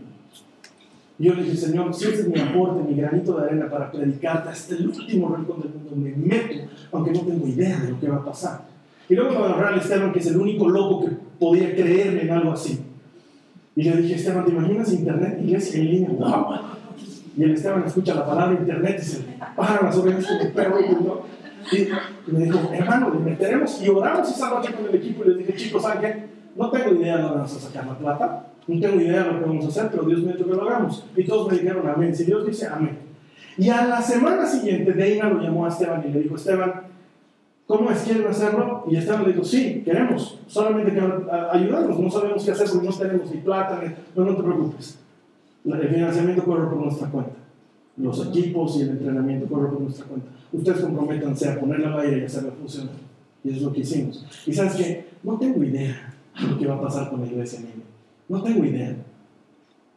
[1.19, 4.51] Yo le dije, Señor, si ese es mi aporte, mi granito de arena para predicarte
[4.51, 8.09] hasta el último rincón del mundo, me meto, aunque no tengo idea de lo que
[8.09, 8.62] va a pasar.
[9.09, 12.31] Y luego me agarré al Esteban, que es el único loco que podía creerme en
[12.31, 12.79] algo así.
[13.75, 16.11] Y le dije, Esteban, ¿te imaginas internet, iglesia en línea?
[16.11, 16.57] ¡Wow!
[17.37, 20.81] Y el Esteban escucha la palabra internet y se le paran las orejas como perro.
[20.81, 21.21] ¿no?
[21.73, 25.39] Y me dijo, hermano, le meteremos y oramos esa noche con el equipo y les
[25.39, 26.27] dije, chicos, ¿saben?
[26.57, 29.39] No tengo idea de dónde vamos a sacar la plata, no tengo idea de lo
[29.39, 31.07] que vamos a hacer, pero Dios me dijo que lo hagamos.
[31.16, 32.14] Y todos me dijeron amén.
[32.14, 32.99] Si Dios dice amén.
[33.57, 36.83] Y a la semana siguiente, Deina lo llamó a Esteban y le dijo, Esteban,
[37.66, 38.03] ¿cómo es?
[38.03, 38.85] ¿Quieren hacerlo?
[38.91, 42.95] Y Esteban le dijo, sí, queremos, solamente que ayudarnos, no sabemos qué hacer porque no
[42.95, 43.89] tenemos ni plata, ni...
[44.14, 44.99] no, no te preocupes.
[45.64, 47.33] El financiamiento corre por nuestra cuenta.
[47.99, 50.29] Los equipos y el entrenamiento corre por nuestra cuenta.
[50.53, 52.95] Ustedes comprométanse a ponerla al aire y hacerla funcionar.
[53.45, 54.25] Y es lo que hicimos.
[54.47, 57.59] Y sabes que no tengo idea de lo que va a pasar con la iglesia
[57.59, 57.87] en línea.
[58.29, 58.97] No tengo idea.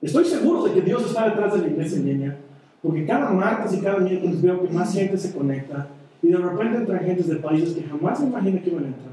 [0.02, 2.38] Estoy seguro de que Dios está detrás de la iglesia en línea,
[2.82, 5.88] porque cada martes y cada miércoles veo que más gente se conecta
[6.24, 9.12] y de repente entran gentes de países que jamás me imaginé que iban a entrar.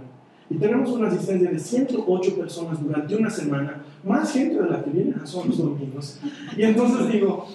[0.51, 4.91] Y tenemos una asistencia de 108 personas durante una semana, más gente de la que
[4.91, 6.21] viene a son los domingos.
[6.57, 7.47] Y entonces digo,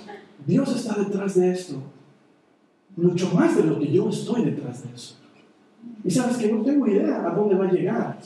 [0.45, 1.75] Dios está detrás de esto,
[2.95, 5.15] mucho más de lo que yo estoy detrás de eso.
[6.03, 8.17] Y sabes que no tengo idea a dónde va a llegar,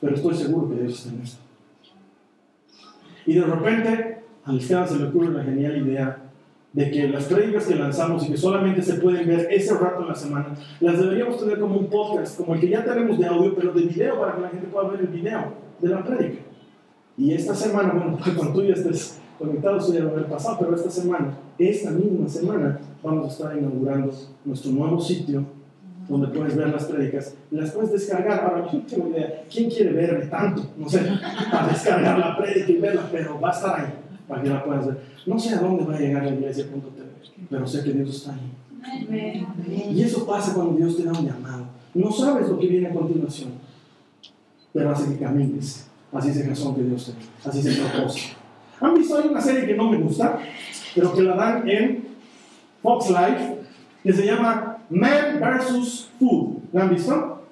[0.00, 1.38] pero estoy seguro que Dios está en esto.
[3.26, 6.20] Y de repente, al Esteban se le ocurre la genial idea
[6.74, 10.08] de que las prédicas que lanzamos y que solamente se pueden ver ese rato en
[10.08, 13.54] la semana, las deberíamos tener como un podcast, como el que ya tenemos de audio,
[13.54, 16.42] pero de video para que la gente pueda ver el video de la prédica.
[17.16, 20.74] Y esta semana, bueno, cuando tú ya estés conectado, eso ya a haber pasado, pero
[20.74, 24.12] esta semana, esta misma semana, vamos a estar inaugurando
[24.44, 25.44] nuestro nuevo sitio
[26.08, 28.44] donde puedes ver las prédicas y las puedes descargar.
[28.44, 30.62] Ahora, yo tengo idea, ¿quién quiere verme tanto?
[30.76, 31.00] No sé,
[31.50, 33.92] para descargar la prédica y verla, pero va a estar ahí
[34.28, 35.00] para que la puedas ver.
[35.26, 39.46] No sé a dónde va a llegar la iglesia.tv, pero sé que Dios está ahí.
[39.90, 41.64] Y eso pasa cuando Dios te da un llamado.
[41.94, 43.52] No sabes lo que viene a continuación,
[44.72, 45.88] pero hace que camines.
[46.12, 48.36] Así es el razón que Dios te da, así es el propósito.
[48.80, 49.18] ¿Han visto?
[49.18, 50.38] Hay una serie que no me gusta,
[50.94, 52.04] pero que la dan en
[52.82, 53.58] Fox Life,
[54.02, 56.10] que se llama Man vs.
[56.18, 56.58] Food.
[56.72, 57.42] ¿La han visto?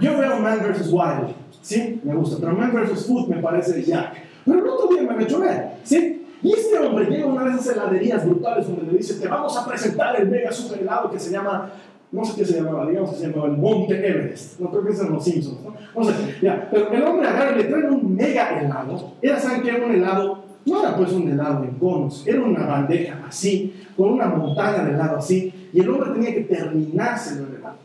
[0.00, 0.88] Yo veo Man vs.
[0.90, 2.00] Wild, ¿sí?
[2.04, 3.06] Me gusta, pero Man vs.
[3.06, 4.12] Food me parece ya.
[4.44, 6.26] Pero el otro día me hecho ver, ¿sí?
[6.42, 9.56] Y este hombre llega a una de esas heladerías brutales donde le dice, te vamos
[9.56, 11.70] a presentar el mega super helado que se llama,
[12.10, 14.58] no sé qué se llamaba, digamos que se llamaba el Monte Everest.
[14.58, 15.74] No creo que sean los Simpsons, ¿no?
[15.94, 16.12] No sé,
[16.42, 16.68] ya.
[16.70, 19.12] Pero el hombre agarra y le trae un mega helado.
[19.22, 20.41] Era, ¿saben qué era un helado?
[20.64, 24.92] No era pues un helado en conos, era una bandeja así, con una montaña de
[24.92, 27.76] helado así, y el hombre tenía que terminarse el helado.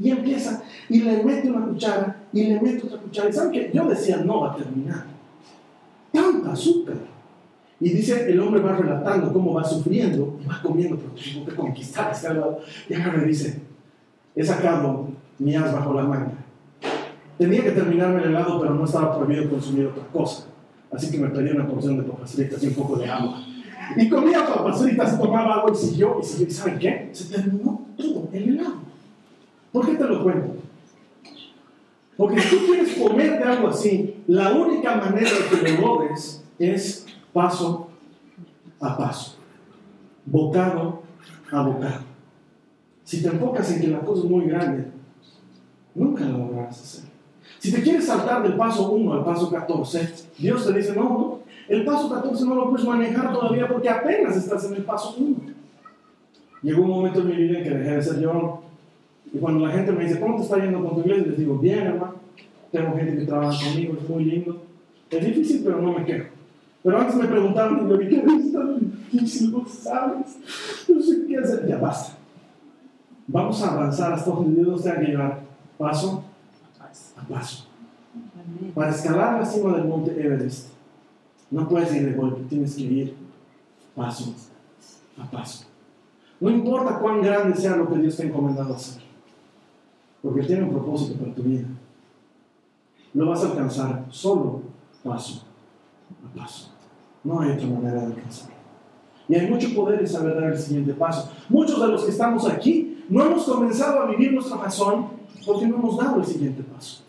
[0.00, 3.28] Y empieza, y le mete una cuchara, y le mete otra cuchara.
[3.28, 3.70] ¿Y saben qué?
[3.74, 5.04] Yo decía, no va a terminar.
[6.12, 6.96] Tanta azúcar.
[7.80, 11.54] Y dice, el hombre va relatando cómo va sufriendo y va comiendo, pero tengo que
[11.54, 12.60] conquistar este helado.
[12.88, 13.60] Y acá me dice,
[14.34, 15.08] he sacado
[15.38, 16.32] mi as bajo la manga.
[17.36, 20.46] Tenía que terminarme el helado, pero no estaba prohibido consumir otra cosa.
[20.92, 23.42] Así que me pedí una porción de papas fritas y un poco de agua.
[23.96, 26.48] Y comía papas fritas, tomaba agua y siguió, y siguió.
[26.48, 27.10] ¿Y saben qué?
[27.12, 28.76] Se terminó todo el helado.
[29.72, 30.56] ¿Por qué te lo cuento?
[32.16, 37.06] Porque si tú quieres comerte algo así, la única manera de que lo logres es
[37.32, 37.90] paso
[38.80, 39.36] a paso,
[40.26, 41.02] bocado
[41.52, 42.00] a bocado.
[43.04, 44.88] Si te enfocas en que la cosa es muy grande,
[45.94, 47.04] nunca lo lograrás hacer.
[47.58, 51.38] Si te quieres saltar del paso 1 al paso 14, Dios te dice, no, no,
[51.68, 55.36] el paso 14 no lo puedes manejar todavía porque apenas estás en el paso 1.
[56.62, 58.62] Llegó un momento en mi vida en que dejé de ser yo
[59.32, 61.26] y cuando la gente me dice, ¿cómo te está yendo con tu iglesia?
[61.26, 62.14] Les digo, bien, hermano.
[62.72, 64.62] Tengo gente que trabaja conmigo, es muy lindo.
[65.10, 66.28] Es difícil, pero no me quejo.
[66.82, 69.52] Pero antes me preguntaban, ¿qué es tan difícil?
[69.52, 70.36] No sabes.
[70.88, 71.66] No sé qué hacer.
[71.66, 72.16] Ya basta.
[73.26, 75.40] Vamos a avanzar hasta donde Dios nos tenga que llevar,
[75.76, 76.24] paso
[77.16, 77.66] a paso.
[78.74, 80.68] Para escalar la cima del monte Everest,
[81.50, 83.16] no puedes ir de golpe, tienes que ir
[83.94, 84.34] paso
[85.18, 85.66] a paso.
[86.40, 89.08] No importa cuán grande sea lo que Dios te ha encomendado hacer
[90.22, 91.66] porque tiene un propósito para tu vida.
[93.14, 94.62] Lo vas a alcanzar solo
[95.02, 95.44] paso
[96.24, 96.72] a paso.
[97.24, 98.56] No hay otra manera de alcanzarlo.
[99.28, 101.30] Y hay mucho poder en saber dar el siguiente paso.
[101.48, 105.08] Muchos de los que estamos aquí no hemos comenzado a vivir nuestra razón
[105.46, 107.02] porque no hemos dado el siguiente paso.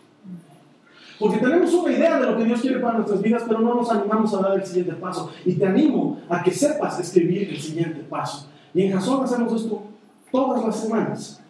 [1.20, 3.90] Porque tenemos una idea de lo que Dios quiere para nuestras vidas, pero no nos
[3.90, 5.30] animamos a dar el siguiente paso.
[5.44, 8.48] Y te animo a que sepas escribir el siguiente paso.
[8.72, 9.82] Y en Jason hacemos esto
[10.32, 11.42] todas las semanas.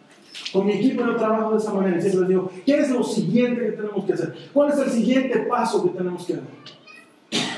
[0.51, 3.01] Con mi equipo yo trabajo de esa manera y siempre les digo, ¿qué es lo
[3.01, 4.35] siguiente que tenemos que hacer?
[4.53, 6.43] ¿Cuál es el siguiente paso que tenemos que dar?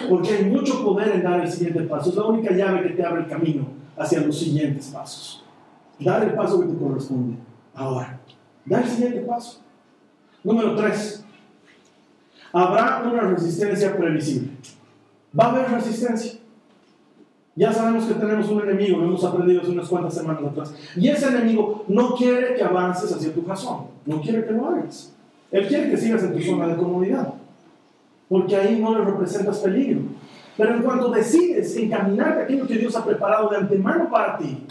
[0.07, 2.11] Porque hay mucho poder en dar el siguiente paso.
[2.11, 3.66] Es la única llave que te abre el camino
[3.97, 5.43] hacia los siguientes pasos.
[5.99, 7.38] Dar el paso que te corresponde.
[7.74, 8.20] Ahora,
[8.66, 9.61] dar el siguiente paso.
[10.43, 11.23] Número 3.
[12.54, 14.51] Habrá una resistencia previsible.
[15.38, 16.34] Va a haber resistencia.
[17.56, 20.76] Ya sabemos que tenemos un enemigo, lo hemos aprendido hace unas cuantas semanas atrás.
[20.95, 25.14] Y ese enemigo no quiere que avances hacia tu razón, no quiere que lo hagas.
[25.51, 27.34] Él quiere que sigas en tu zona de comodidad,
[28.28, 30.01] porque ahí no le representas peligro.
[30.58, 34.66] Pero en cuanto decides encaminarte aquello que Dios ha preparado de antemano para ti,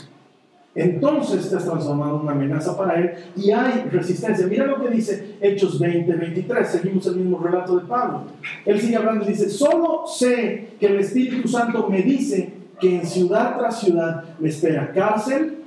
[0.75, 4.47] entonces te has transformado en una amenaza para Él y hay resistencia.
[4.47, 6.67] Mira lo que dice Hechos 20, 23.
[6.67, 8.25] Seguimos el mismo relato de Pablo.
[8.65, 13.07] Él sigue hablando y dice, solo sé que el Espíritu Santo me dice que en
[13.07, 15.59] ciudad tras ciudad me espera cárcel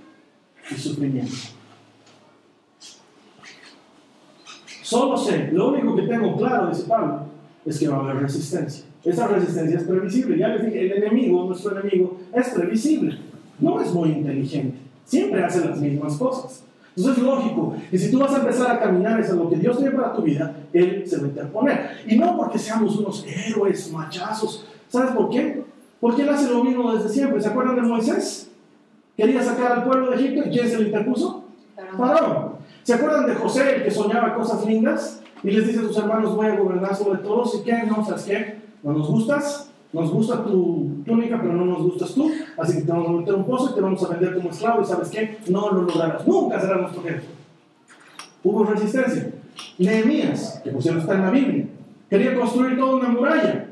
[0.71, 1.35] y sufrimiento.
[4.81, 7.25] Solo sé, lo único que tengo claro, dice Pablo,
[7.63, 8.85] es que va a haber resistencia.
[9.03, 10.37] Esa resistencia es previsible.
[10.37, 13.17] Ya les dije, el enemigo, nuestro enemigo, es previsible.
[13.59, 14.84] No es muy inteligente.
[15.05, 16.63] Siempre hace las mismas cosas.
[16.97, 19.77] Entonces es lógico que si tú vas a empezar a caminar hacia lo que Dios
[19.77, 21.89] tiene para tu vida, Él se va a interponer.
[22.07, 24.65] Y no porque seamos unos héroes, machazos.
[24.87, 25.63] ¿Sabes por qué?
[25.99, 27.41] Porque Él hace lo mismo desde siempre.
[27.41, 28.49] ¿Se acuerdan de Moisés?
[29.17, 31.43] Quería sacar al pueblo de Egipto y ¿quién se le interpuso?
[31.97, 32.55] Faraón.
[32.83, 35.21] ¿Se acuerdan de José, el que soñaba cosas lindas?
[35.43, 37.55] Y les dice a sus hermanos, voy a gobernar sobre todos.
[37.55, 37.83] ¿Y qué?
[37.83, 38.55] No, ¿sabes qué?
[38.83, 42.31] No nos gustas, nos gusta tu túnica, pero no nos gustas tú.
[42.57, 44.81] Así que te vamos a meter un pozo y te vamos a vender como esclavo.
[44.81, 45.37] ¿Y sabes qué?
[45.47, 46.27] No lo lograrás.
[46.27, 47.23] Nunca será nuestro jefe.
[48.43, 49.31] Hubo resistencia.
[49.77, 51.65] Nehemías, que por cierto está en la Biblia,
[52.09, 53.67] quería construir toda una muralla.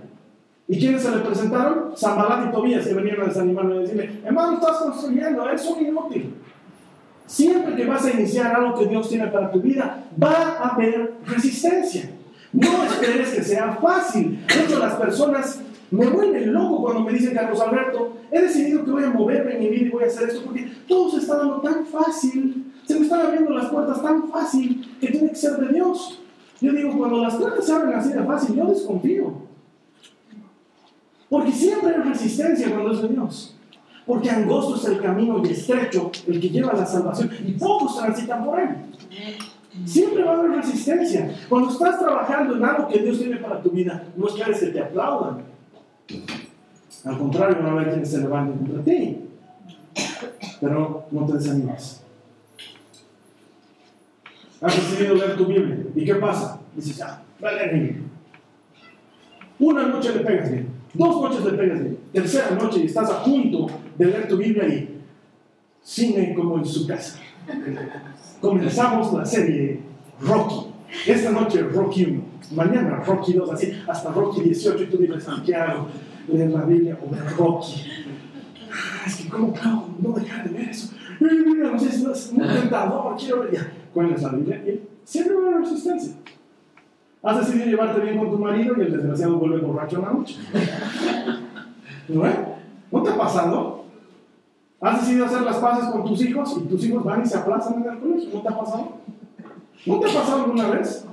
[0.68, 1.96] ¿Y quiénes se le presentaron?
[1.96, 6.36] Zambalat y Tobías, que venían a desanimarlo y decirle, hermano, estás construyendo, eres un inútil.
[7.26, 11.16] Siempre que vas a iniciar algo que Dios tiene para tu vida, va a haber
[11.26, 12.10] resistencia.
[12.52, 14.46] No esperes que sea fácil.
[14.48, 15.60] De hecho, las personas
[15.94, 19.60] me vuelven loco cuando me dicen, Carlos Alberto, he decidido que voy a moverme en
[19.60, 22.74] mi vida y voy a hacer esto porque todo se está dando tan fácil.
[22.84, 26.20] Se me están abriendo las puertas tan fácil que tiene que ser de Dios.
[26.60, 29.34] Yo digo, cuando las puertas se abren así de fácil, yo desconfío.
[31.30, 33.56] Porque siempre hay resistencia cuando es de Dios.
[34.08, 37.98] Porque angosto es el camino y estrecho el que lleva a la salvación y pocos
[38.00, 38.70] transitan por él.
[39.86, 41.36] Siempre va a haber resistencia.
[41.48, 44.80] Cuando estás trabajando en algo que Dios tiene para tu vida, no esperes que te
[44.80, 45.53] aplaudan.
[47.06, 49.20] Al contrario, a haber quienes se levanten contra ti.
[50.62, 52.04] Pero no te desanimes.
[54.62, 55.78] Has decidido leer tu Biblia.
[55.94, 56.62] ¿Y qué pasa?
[56.74, 58.02] Dices, ah, vale, Biblia.
[59.60, 60.68] Una noche le pegas bien.
[60.94, 61.98] Dos noches le pegas bien.
[62.14, 65.02] Tercera noche y estás a punto de leer tu Biblia y
[65.82, 67.20] cine como en su casa.
[68.40, 69.80] Comenzamos la serie
[70.22, 70.73] Rocky.
[71.08, 72.24] Esta noche Rocky 1,
[72.56, 75.88] mañana Rocky 2, así hasta Rocky 18 y tú dices, ¿qué hago?
[76.28, 77.84] Leer la Biblia o ver Rocky.
[78.72, 80.94] Ah, Es que cómo puedo no dejar de ver eso.
[81.20, 83.72] Mira, no sé, es muy tentador, quiero ver ya.
[83.94, 84.58] ¿Cuál es la Biblia?
[84.66, 86.14] Y siempre va a resistencia.
[87.22, 90.36] Has decidido llevarte bien con tu marido y el desgraciado vuelve borracho en la noche.
[92.10, 92.36] ¿No es?
[92.92, 93.84] ¿No te ha pasado?
[94.82, 97.82] ¿Has decidido hacer las paces con tus hijos y tus hijos van y se aplazan
[97.82, 98.30] en el colegio?
[98.34, 98.98] ¿No te ha pasado?
[99.86, 101.06] ¿No te ha pasado alguna vez?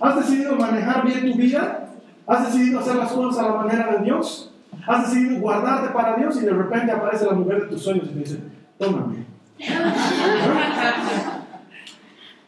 [0.00, 1.88] ¿Has decidido manejar bien tu vida?
[2.26, 4.52] ¿Has decidido hacer las cosas a la manera de Dios?
[4.86, 8.12] ¿Has decidido guardarte para Dios y de repente aparece la mujer de tus sueños y
[8.14, 8.40] te dice,
[8.78, 9.24] tómame?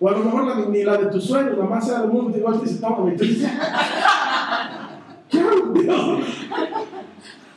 [0.01, 2.37] O a lo mejor la- ni la de tus sueños, la más sea del mundo,
[2.37, 3.14] igual te dice, tómame.
[3.14, 3.51] Y tú dices,
[5.31, 6.20] ¿qué hago, Dios?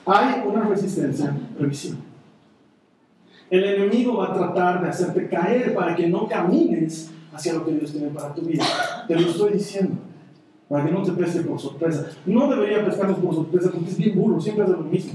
[0.05, 1.99] Hay una resistencia previsible.
[3.49, 7.71] El enemigo va a tratar de hacerte caer para que no camines hacia lo que
[7.73, 8.63] Dios tiene para tu vida.
[9.07, 9.95] Te lo estoy diciendo.
[10.67, 12.11] Para que no te pesque por sorpresa.
[12.25, 15.13] No debería pescarnos por sorpresa porque es bien burro, siempre hace lo mismo.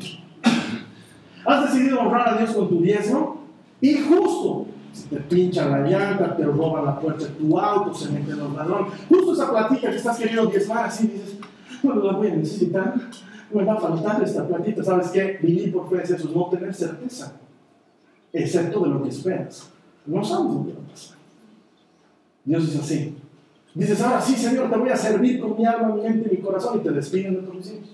[1.47, 3.43] Has decidido honrar a Dios con tu diezmo
[3.81, 4.67] y justo
[5.11, 8.93] te pincha la llanta, te roban la puerta de tu auto, se meten los ladrones.
[9.09, 11.37] Justo esa platita que estás queriendo diezmar así dices,
[11.83, 12.95] bueno, la voy a necesitar.
[13.53, 14.83] Me va a faltar esta platita.
[14.83, 15.39] ¿Sabes qué?
[15.41, 17.33] Vivir por fe es eso, es no tener certeza
[18.33, 19.71] excepto de lo que esperas.
[20.05, 21.16] No sabes lo que va a pasar.
[22.47, 23.15] Dios dice así.
[23.75, 26.43] Dices, ahora sí, Señor, te voy a servir con mi alma, mi mente y mi
[26.43, 27.91] corazón y te despiden de tus hijos.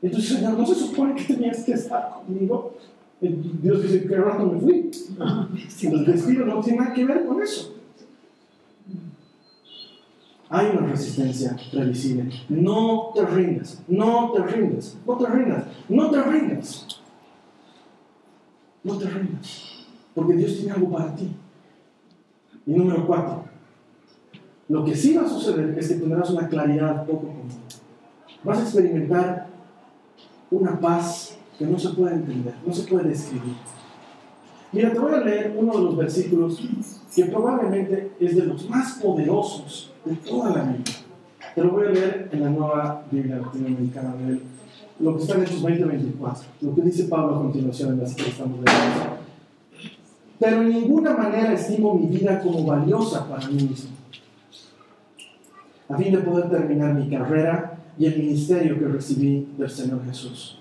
[0.00, 2.74] Entonces, Señor, ¿no se supone que tenías que estar conmigo?
[3.20, 4.90] Dios dice, ¿qué rato me fui?
[5.68, 7.74] Si los despido no tiene nada que ver con eso.
[10.48, 12.30] hay una resistencia previsible.
[12.48, 16.86] No te rindas, no te rindas, no te rindas, no te rindas.
[18.84, 21.34] No te rindas, porque Dios tiene algo para ti.
[22.66, 23.44] Y número cuatro,
[24.68, 27.48] lo que sí va a suceder es que tendrás una claridad poco común.
[28.42, 29.46] Vas a experimentar
[30.50, 33.54] una paz que no se puede entender, no se puede describir.
[34.72, 36.60] Mira, te voy a leer uno de los versículos
[37.14, 40.94] que probablemente es de los más poderosos de toda la Biblia.
[41.54, 44.14] Te lo voy a leer en la nueva Biblia latinoamericana.
[44.98, 48.24] Lo que está en Hechos 20-24, lo que dice Pablo a continuación en la cita
[48.24, 49.24] que estamos leyendo.
[50.40, 53.90] Pero en ninguna manera estimo mi vida como valiosa para mí mismo,
[55.88, 60.58] a fin de poder terminar mi carrera y el ministerio que recibí del Señor Jesús,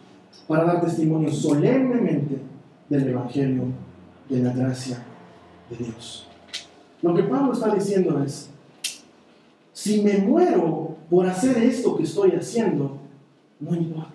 [0.47, 2.37] para dar testimonio solemnemente
[2.89, 3.63] del Evangelio
[4.29, 5.03] de la gracia
[5.69, 6.27] de Dios.
[7.01, 8.49] Lo que Pablo está diciendo es,
[9.71, 12.97] si me muero por hacer esto que estoy haciendo,
[13.59, 14.11] no importa.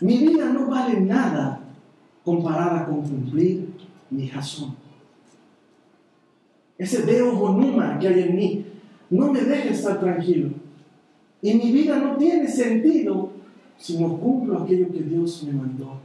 [0.00, 1.60] Mi vida no vale nada
[2.24, 3.72] comparada con cumplir
[4.10, 4.76] mi razón.
[6.78, 8.66] Ese Deo Bonuma que hay en mí
[9.10, 10.50] no me deja estar tranquilo.
[11.40, 13.30] Y mi vida no tiene sentido
[13.78, 16.00] si no cumplo aquello que Dios me mandó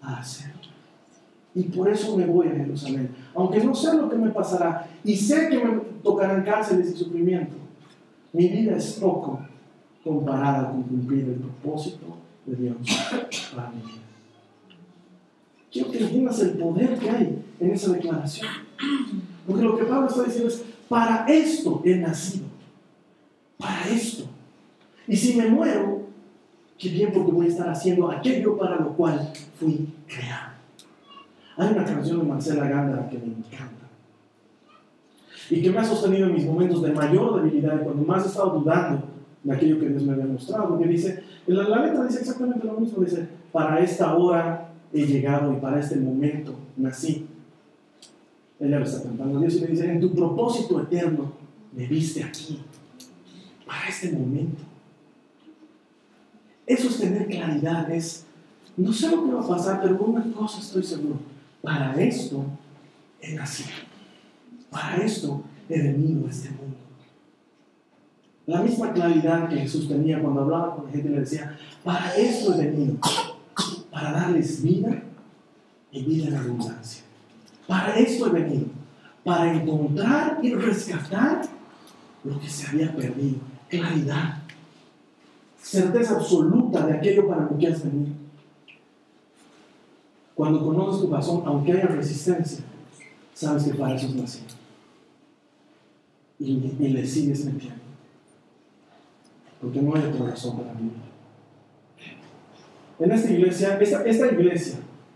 [0.00, 0.52] a hacer.
[1.54, 3.10] Y por eso me voy a Jerusalén.
[3.34, 7.56] Aunque no sé lo que me pasará y sé que me tocarán cárceles y sufrimiento,
[8.32, 9.40] mi vida es poco
[10.02, 12.76] comparada con cumplir el propósito de Dios
[13.54, 13.82] para mi.
[15.70, 18.48] Quiero que entiendas el poder que hay en esa declaración.
[19.46, 22.46] Porque lo que Pablo está diciendo es, para esto he nacido.
[23.58, 24.24] Para esto.
[25.08, 26.02] Y si me muero,
[26.78, 30.52] qué bien porque voy a estar haciendo aquello para lo cual fui creado.
[31.56, 33.86] Hay una canción de Marcela Gándara que me encanta.
[35.50, 38.28] Y que me ha sostenido en mis momentos de mayor debilidad y cuando más he
[38.28, 39.02] estado dudando
[39.42, 40.78] de aquello que Dios me había mostrado.
[40.78, 43.02] Que dice, la, la letra dice exactamente lo mismo.
[43.04, 47.26] Dice, para esta hora he llegado y para este momento nací.
[48.62, 51.32] Ella lo está cantando a Dios y le dice, en tu propósito eterno
[51.72, 52.60] me viste aquí,
[53.66, 54.62] para este momento.
[56.64, 58.24] Eso es tener claridad, es,
[58.76, 61.16] no sé lo que va a pasar, pero una cosa estoy seguro,
[61.60, 62.44] para esto
[63.20, 63.70] he nacido,
[64.70, 66.76] para esto he venido a este mundo.
[68.46, 72.54] La misma claridad que Jesús tenía cuando hablaba con la gente, le decía, para esto
[72.54, 72.96] he venido,
[73.90, 75.02] para darles vida
[75.90, 77.01] y vida en abundancia.
[77.72, 78.66] Para esto he venido,
[79.24, 81.40] para encontrar y rescatar
[82.22, 83.38] lo que se había perdido.
[83.70, 84.42] Claridad,
[85.58, 88.12] certeza absoluta de aquello para lo que has venido.
[90.34, 92.62] Cuando conoces tu razón, aunque haya resistencia,
[93.32, 94.48] sabes que para eso es nacido.
[96.38, 97.80] Y, y le sigues metiendo.
[99.62, 100.92] Porque no hay otra razón para vivir.
[102.98, 104.74] En esta iglesia, esta, esta iglesia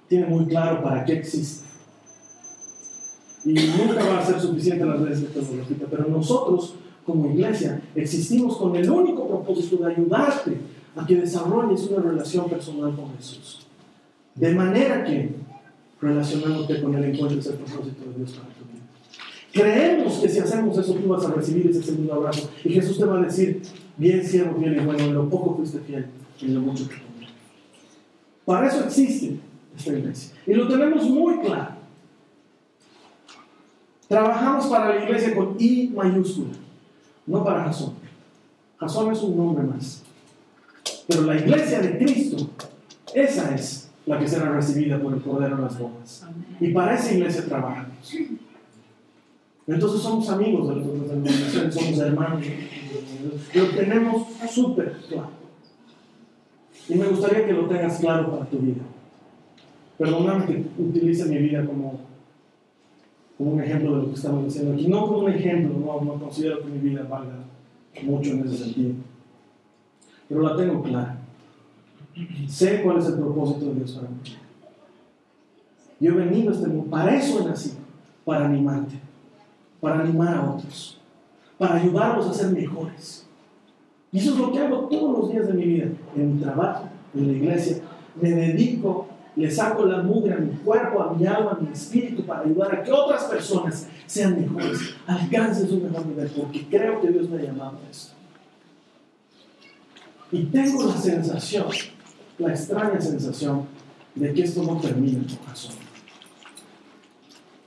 [0.08, 1.65] tiene muy claro para qué existe.
[3.46, 6.74] Y nunca va a ser suficiente las veces que te lo repita, pero nosotros
[7.04, 10.56] como iglesia existimos con el único propósito de ayudarte
[10.96, 13.64] a que desarrolles una relación personal con Jesús.
[14.34, 15.30] De manera que,
[16.00, 18.82] relacionándote con Él, encuentres el propósito de Dios para tu vida.
[19.52, 22.50] Creemos que si hacemos eso, tú vas a recibir ese segundo abrazo.
[22.64, 23.62] Y Jesús te va a decir,
[23.96, 26.06] bien siervo fiel y bueno, en lo poco fuiste fiel,
[26.42, 26.96] en lo mucho que.
[28.44, 29.38] Para eso existe
[29.78, 30.34] esta iglesia.
[30.48, 31.75] Y lo tenemos muy claro.
[34.08, 36.52] Trabajamos para la iglesia con I mayúscula,
[37.26, 37.94] no para Jasón.
[38.78, 40.02] Jasón es un nombre más.
[41.08, 42.48] Pero la iglesia de Cristo,
[43.14, 46.26] esa es la que será recibida por el Cordero en las bodas.
[46.60, 48.14] Y para esa iglesia trabajamos.
[49.66, 52.46] Entonces somos amigos de las denominaciones, somos hermanos.
[53.54, 55.30] Lo tenemos súper claro.
[56.88, 58.82] Y me gustaría que lo tengas claro para tu vida.
[59.98, 62.00] Perdóname que utilice mi vida como,
[63.36, 64.88] como un ejemplo de lo que estamos haciendo aquí.
[64.88, 67.36] No como un ejemplo, no, no considero que mi vida valga
[68.02, 68.94] mucho en ese sentido.
[70.28, 71.18] Pero la tengo clara.
[72.48, 74.16] Sé cuál es el propósito de Dios para mí.
[76.00, 77.76] Yo he venido a este mundo, para eso he nacido,
[78.24, 78.96] para animarte,
[79.80, 81.00] para animar a otros,
[81.56, 83.26] para ayudarlos a ser mejores.
[84.12, 86.88] Y eso es lo que hago todos los días de mi vida, en mi trabajo,
[87.14, 87.78] en la iglesia.
[88.20, 92.24] Me dedico, le saco la mugre a mi cuerpo, a mi alma, a mi espíritu
[92.24, 97.08] para ayudar a que otras personas sean mejores, alcancen su mejor nivel, porque creo que
[97.08, 98.14] Dios me ha llamado a esto.
[100.32, 101.66] Y tengo la sensación,
[102.38, 103.66] la extraña sensación,
[104.14, 105.74] de que esto no termina en tu corazón.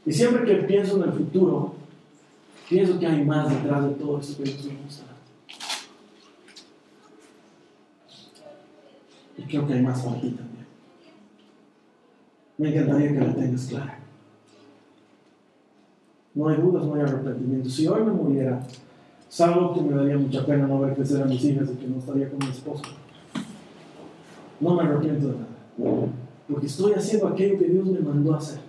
[0.06, 1.76] Y siempre que pienso en el futuro,
[2.70, 5.08] Pienso que hay más detrás de todo esto que Dios me muestra.
[9.36, 10.59] Y creo que hay más para ti también.
[12.60, 13.94] Me encantaría que lo tengas claro.
[16.36, 17.70] No hay dudas, no hay arrepentimiento.
[17.70, 18.68] Si hoy me muriera,
[19.30, 22.00] salvo que me daría mucha pena no ver crecer a mis hijas y que no
[22.00, 22.84] estaría con mi esposo.
[24.60, 26.08] No me arrepiento de nada.
[26.50, 28.60] Porque estoy haciendo aquello que Dios me mandó a hacer.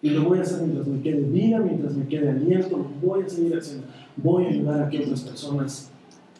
[0.00, 3.24] Y lo voy a hacer mientras me quede vida, mientras me quede aliento, lo voy
[3.24, 3.86] a seguir haciendo.
[4.16, 5.90] Voy a ayudar a que otras personas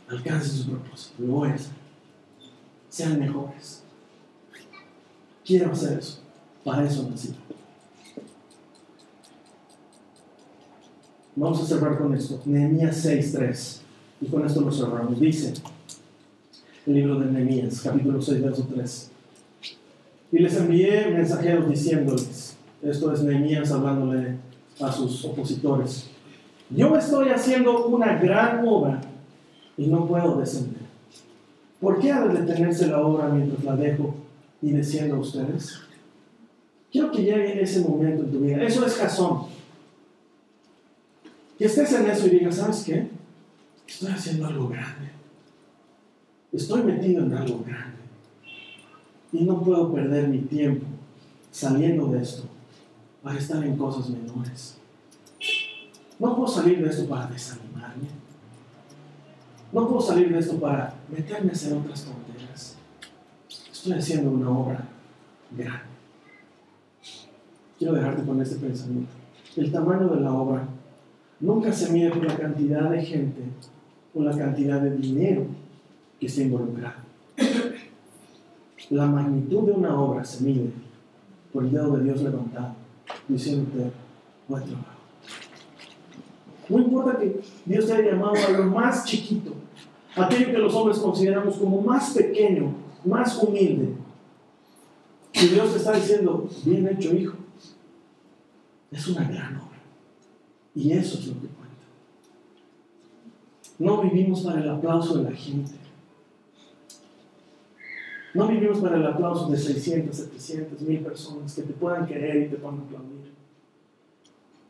[0.08, 1.22] alcancen su propósito.
[1.22, 1.74] Lo voy a hacer.
[2.88, 3.84] Sean mejores.
[5.44, 6.29] Quiero hacer eso.
[6.64, 7.34] Para eso nací.
[11.36, 12.40] Vamos a cerrar con esto.
[12.44, 13.80] Nehemías 6.3.
[14.20, 15.18] Y con esto lo cerramos.
[15.18, 15.54] Dice
[16.86, 19.10] el libro de Nehemías, capítulo 6, verso 3.
[20.32, 24.36] Y les envié mensajeros diciéndoles, esto es Nehemías hablándole
[24.80, 26.08] a sus opositores,
[26.70, 29.00] yo estoy haciendo una gran obra
[29.76, 30.80] y no puedo descender.
[31.80, 34.14] ¿Por qué ha de detenerse la obra mientras la dejo
[34.62, 35.80] y desciendo a ustedes?
[36.90, 38.62] Quiero que llegue ese momento en tu vida.
[38.62, 39.46] Eso es jazón.
[41.58, 43.08] Que estés en eso y digas, ¿sabes qué?
[43.86, 45.10] Estoy haciendo algo grande.
[46.52, 47.98] Estoy metido en algo grande.
[49.32, 50.86] Y no puedo perder mi tiempo
[51.50, 52.44] saliendo de esto
[53.22, 54.76] para estar en cosas menores.
[56.18, 58.08] No puedo salir de esto para desanimarme.
[59.72, 62.76] No puedo salir de esto para meterme a hacer otras tonterías.
[63.70, 64.88] Estoy haciendo una obra
[65.50, 65.99] grande.
[67.80, 69.10] Quiero dejarte con este pensamiento.
[69.56, 70.68] El tamaño de la obra
[71.40, 73.40] nunca se mide por la cantidad de gente
[74.14, 75.46] o la cantidad de dinero
[76.20, 77.00] que está involucrado.
[78.90, 80.70] La magnitud de una obra se mide
[81.54, 82.74] por el dedo de Dios levantado,
[83.26, 83.90] diciéndote,
[84.46, 85.00] buen trabajo.
[86.68, 89.54] No importa que Dios te haya llamado a lo más chiquito,
[90.16, 92.74] aquello que los hombres consideramos como más pequeño,
[93.06, 93.94] más humilde.
[95.32, 97.39] Y Dios te está diciendo, bien hecho hijo,
[98.90, 99.78] es una gran obra.
[100.74, 101.70] Y eso es lo que cuenta.
[103.78, 105.72] No vivimos para el aplauso de la gente.
[108.34, 112.48] No vivimos para el aplauso de 600, 700, 1000 personas que te puedan querer y
[112.48, 113.32] te puedan aplaudir.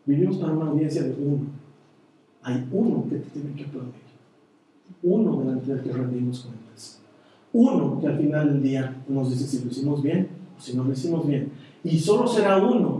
[0.07, 1.47] Vivimos para una audiencia de uno.
[2.43, 4.11] Hay uno que te tiene que aplaudir.
[5.03, 7.01] Uno delante del que rendimos cuentas.
[7.53, 10.85] Uno que al final del día nos dice si lo hicimos bien o si no
[10.85, 11.53] lo hicimos bien.
[11.85, 13.00] Y solo será uno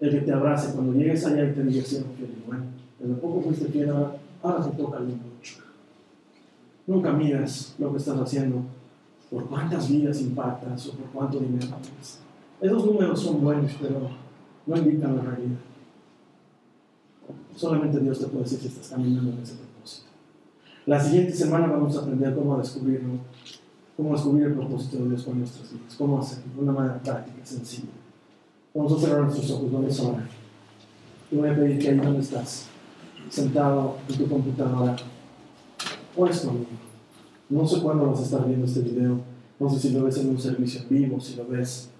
[0.00, 2.42] el que te abrace cuando llegues allá y te diga siempre fiel.
[2.46, 2.64] Bueno,
[2.98, 5.56] desde poco fuiste fiel, ahora, te toca algo mucho.
[6.86, 8.62] Nunca miras lo que estás haciendo
[9.30, 12.18] por cuántas vidas impactas o por cuánto dinero tienes.
[12.60, 14.10] Esos números son buenos, pero
[14.66, 15.58] no indican la realidad.
[17.54, 20.08] Solamente Dios te puede decir si estás caminando en ese propósito.
[20.86, 23.18] La siguiente semana vamos a aprender cómo descubrirlo,
[23.96, 27.44] cómo descubrir el propósito de Dios con nuestras vidas, cómo hacerlo de una manera práctica,
[27.44, 27.99] sencilla.
[28.72, 30.28] Vamos a cerrar nuestros ojos, vamos a orar.
[31.28, 32.66] Te voy a pedir que ahí donde estás,
[33.28, 34.94] sentado en tu computadora,
[36.16, 36.66] ores conmigo.
[37.48, 39.18] No sé cuándo vas a estar viendo este video,
[39.58, 41.90] no sé si lo ves en un servicio en vivo, si lo ves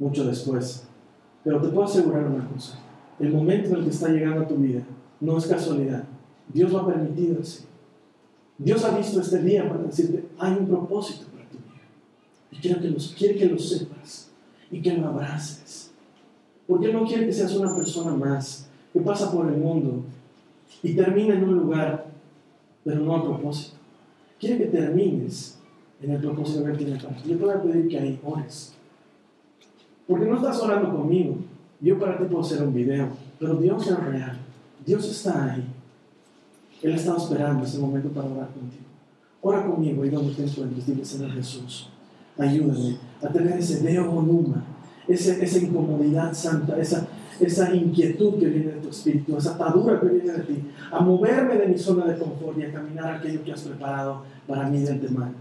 [0.00, 0.88] mucho después,
[1.44, 2.80] pero te puedo asegurar una cosa,
[3.20, 4.82] el momento en el que está llegando a tu vida
[5.20, 6.02] no es casualidad,
[6.52, 7.64] Dios lo ha permitido así.
[8.58, 11.82] Dios ha visto este día para decirte, hay un propósito para tu vida.
[12.50, 14.30] Y quiero que los, quiere que lo sepas
[14.70, 15.91] y que lo abraces.
[16.72, 20.04] Porque Él no quiere que seas una persona más que pasa por el mundo
[20.82, 22.06] y termina en un lugar,
[22.82, 23.76] pero no a propósito.
[24.40, 25.58] Quiere que termines
[26.00, 27.28] en el propósito que Él tiene para ti.
[27.28, 28.72] Yo te voy a pedir que ahí ores.
[30.06, 31.36] Porque no estás orando conmigo.
[31.78, 33.08] Yo para ti puedo hacer un video,
[33.38, 34.38] pero Dios es real.
[34.86, 35.66] Dios está ahí.
[36.80, 38.84] Él estaba esperando ese momento para orar contigo.
[39.42, 41.90] Ora conmigo y donde te encuentres, dile, Señor Jesús,
[42.38, 44.71] ayúdame a tener ese deo volumen,
[45.08, 47.06] ese, esa incomodidad santa, esa,
[47.40, 51.56] esa inquietud que viene de tu espíritu, esa atadura que viene de ti, a moverme
[51.56, 54.92] de mi zona de confort y a caminar aquello que has preparado para mí de
[54.92, 55.34] antemano.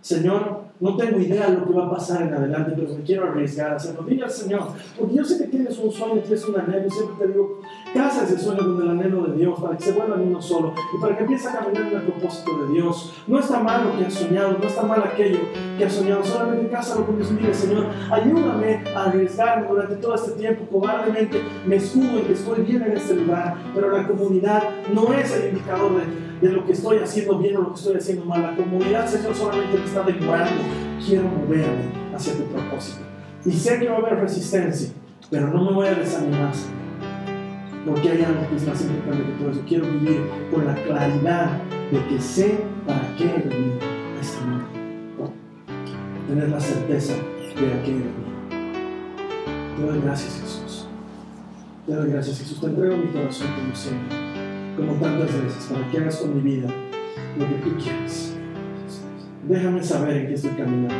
[0.00, 3.28] Señor, no tengo idea de lo que va a pasar en adelante, pero me quiero
[3.28, 4.02] arriesgar a hacerlo.
[4.02, 4.68] Dile al Señor,
[4.98, 7.60] porque yo sé que tienes un sueño, tienes un anhelo, y siempre te digo,
[7.94, 11.00] casa ese sueño con el anhelo de Dios, para que se vuelva uno solo y
[11.00, 13.14] para que empiece a caminar en el propósito de Dios.
[13.26, 15.38] No está mal lo que has soñado, no está mal aquello
[15.78, 17.30] que has soñado, solamente cásalo con Dios.
[17.30, 22.62] Mire, Señor, ayúdame a arriesgarme durante todo este tiempo, cobardemente me escudo en que estoy
[22.62, 24.62] bien en este lugar, pero la comunidad
[24.92, 27.96] no es el indicador de de lo que estoy haciendo bien o lo que estoy
[27.96, 28.42] haciendo mal.
[28.42, 30.62] La comunidad, Señor, solamente me está demorando.
[31.04, 31.84] Quiero moverme
[32.14, 33.00] hacia tu propósito.
[33.44, 34.90] Y sé que va a haber resistencia,
[35.30, 36.52] pero no me voy a desanimar.
[37.86, 39.62] porque hay algo que es más importante que todo eso.
[39.68, 40.20] Quiero vivir
[40.52, 41.62] con la claridad
[41.92, 45.32] de que sé para qué he venido a este mundo.
[46.26, 48.26] Tener la certeza de a qué he venido.
[49.76, 50.88] Te doy gracias, Jesús.
[51.86, 52.60] Te doy gracias, Jesús.
[52.60, 54.16] Te entrego mi corazón como siempre,
[54.76, 56.68] como tantas veces, para que hagas con mi vida
[57.38, 58.34] lo que tú quieras.
[59.48, 60.94] Déjame saber en qué estoy caminando.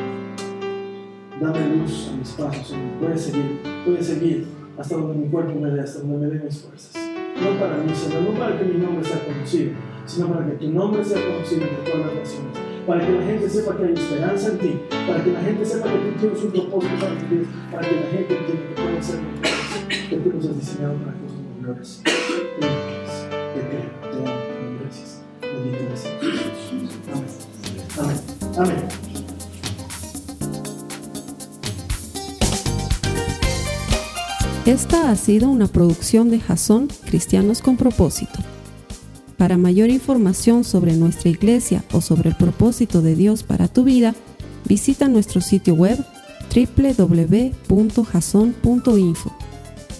[1.40, 3.12] Dame luz a mis pasos, Señor.
[3.12, 3.60] A seguir,
[3.98, 4.46] a seguir
[4.78, 6.94] hasta donde mi cuerpo me dé, hasta donde me dé mis fuerzas.
[6.94, 9.72] No para mí, Señor, no para que mi nombre sea conocido,
[10.06, 12.58] sino para que tu nombre sea conocido entre todas las naciones.
[12.86, 15.92] Para que la gente sepa que hay esperanza en ti, para que la gente sepa
[15.92, 19.20] que tú tienes un propósito para vida, para que la gente entienda que pueden ser
[19.20, 22.95] mejores, que tú nos has diseñado para cosas mejores.
[34.66, 38.40] Esta ha sido una producción de Jason Cristianos con Propósito.
[39.36, 44.14] Para mayor información sobre nuestra iglesia o sobre el propósito de Dios para tu vida,
[44.64, 46.04] visita nuestro sitio web
[46.52, 47.46] www.jason.info.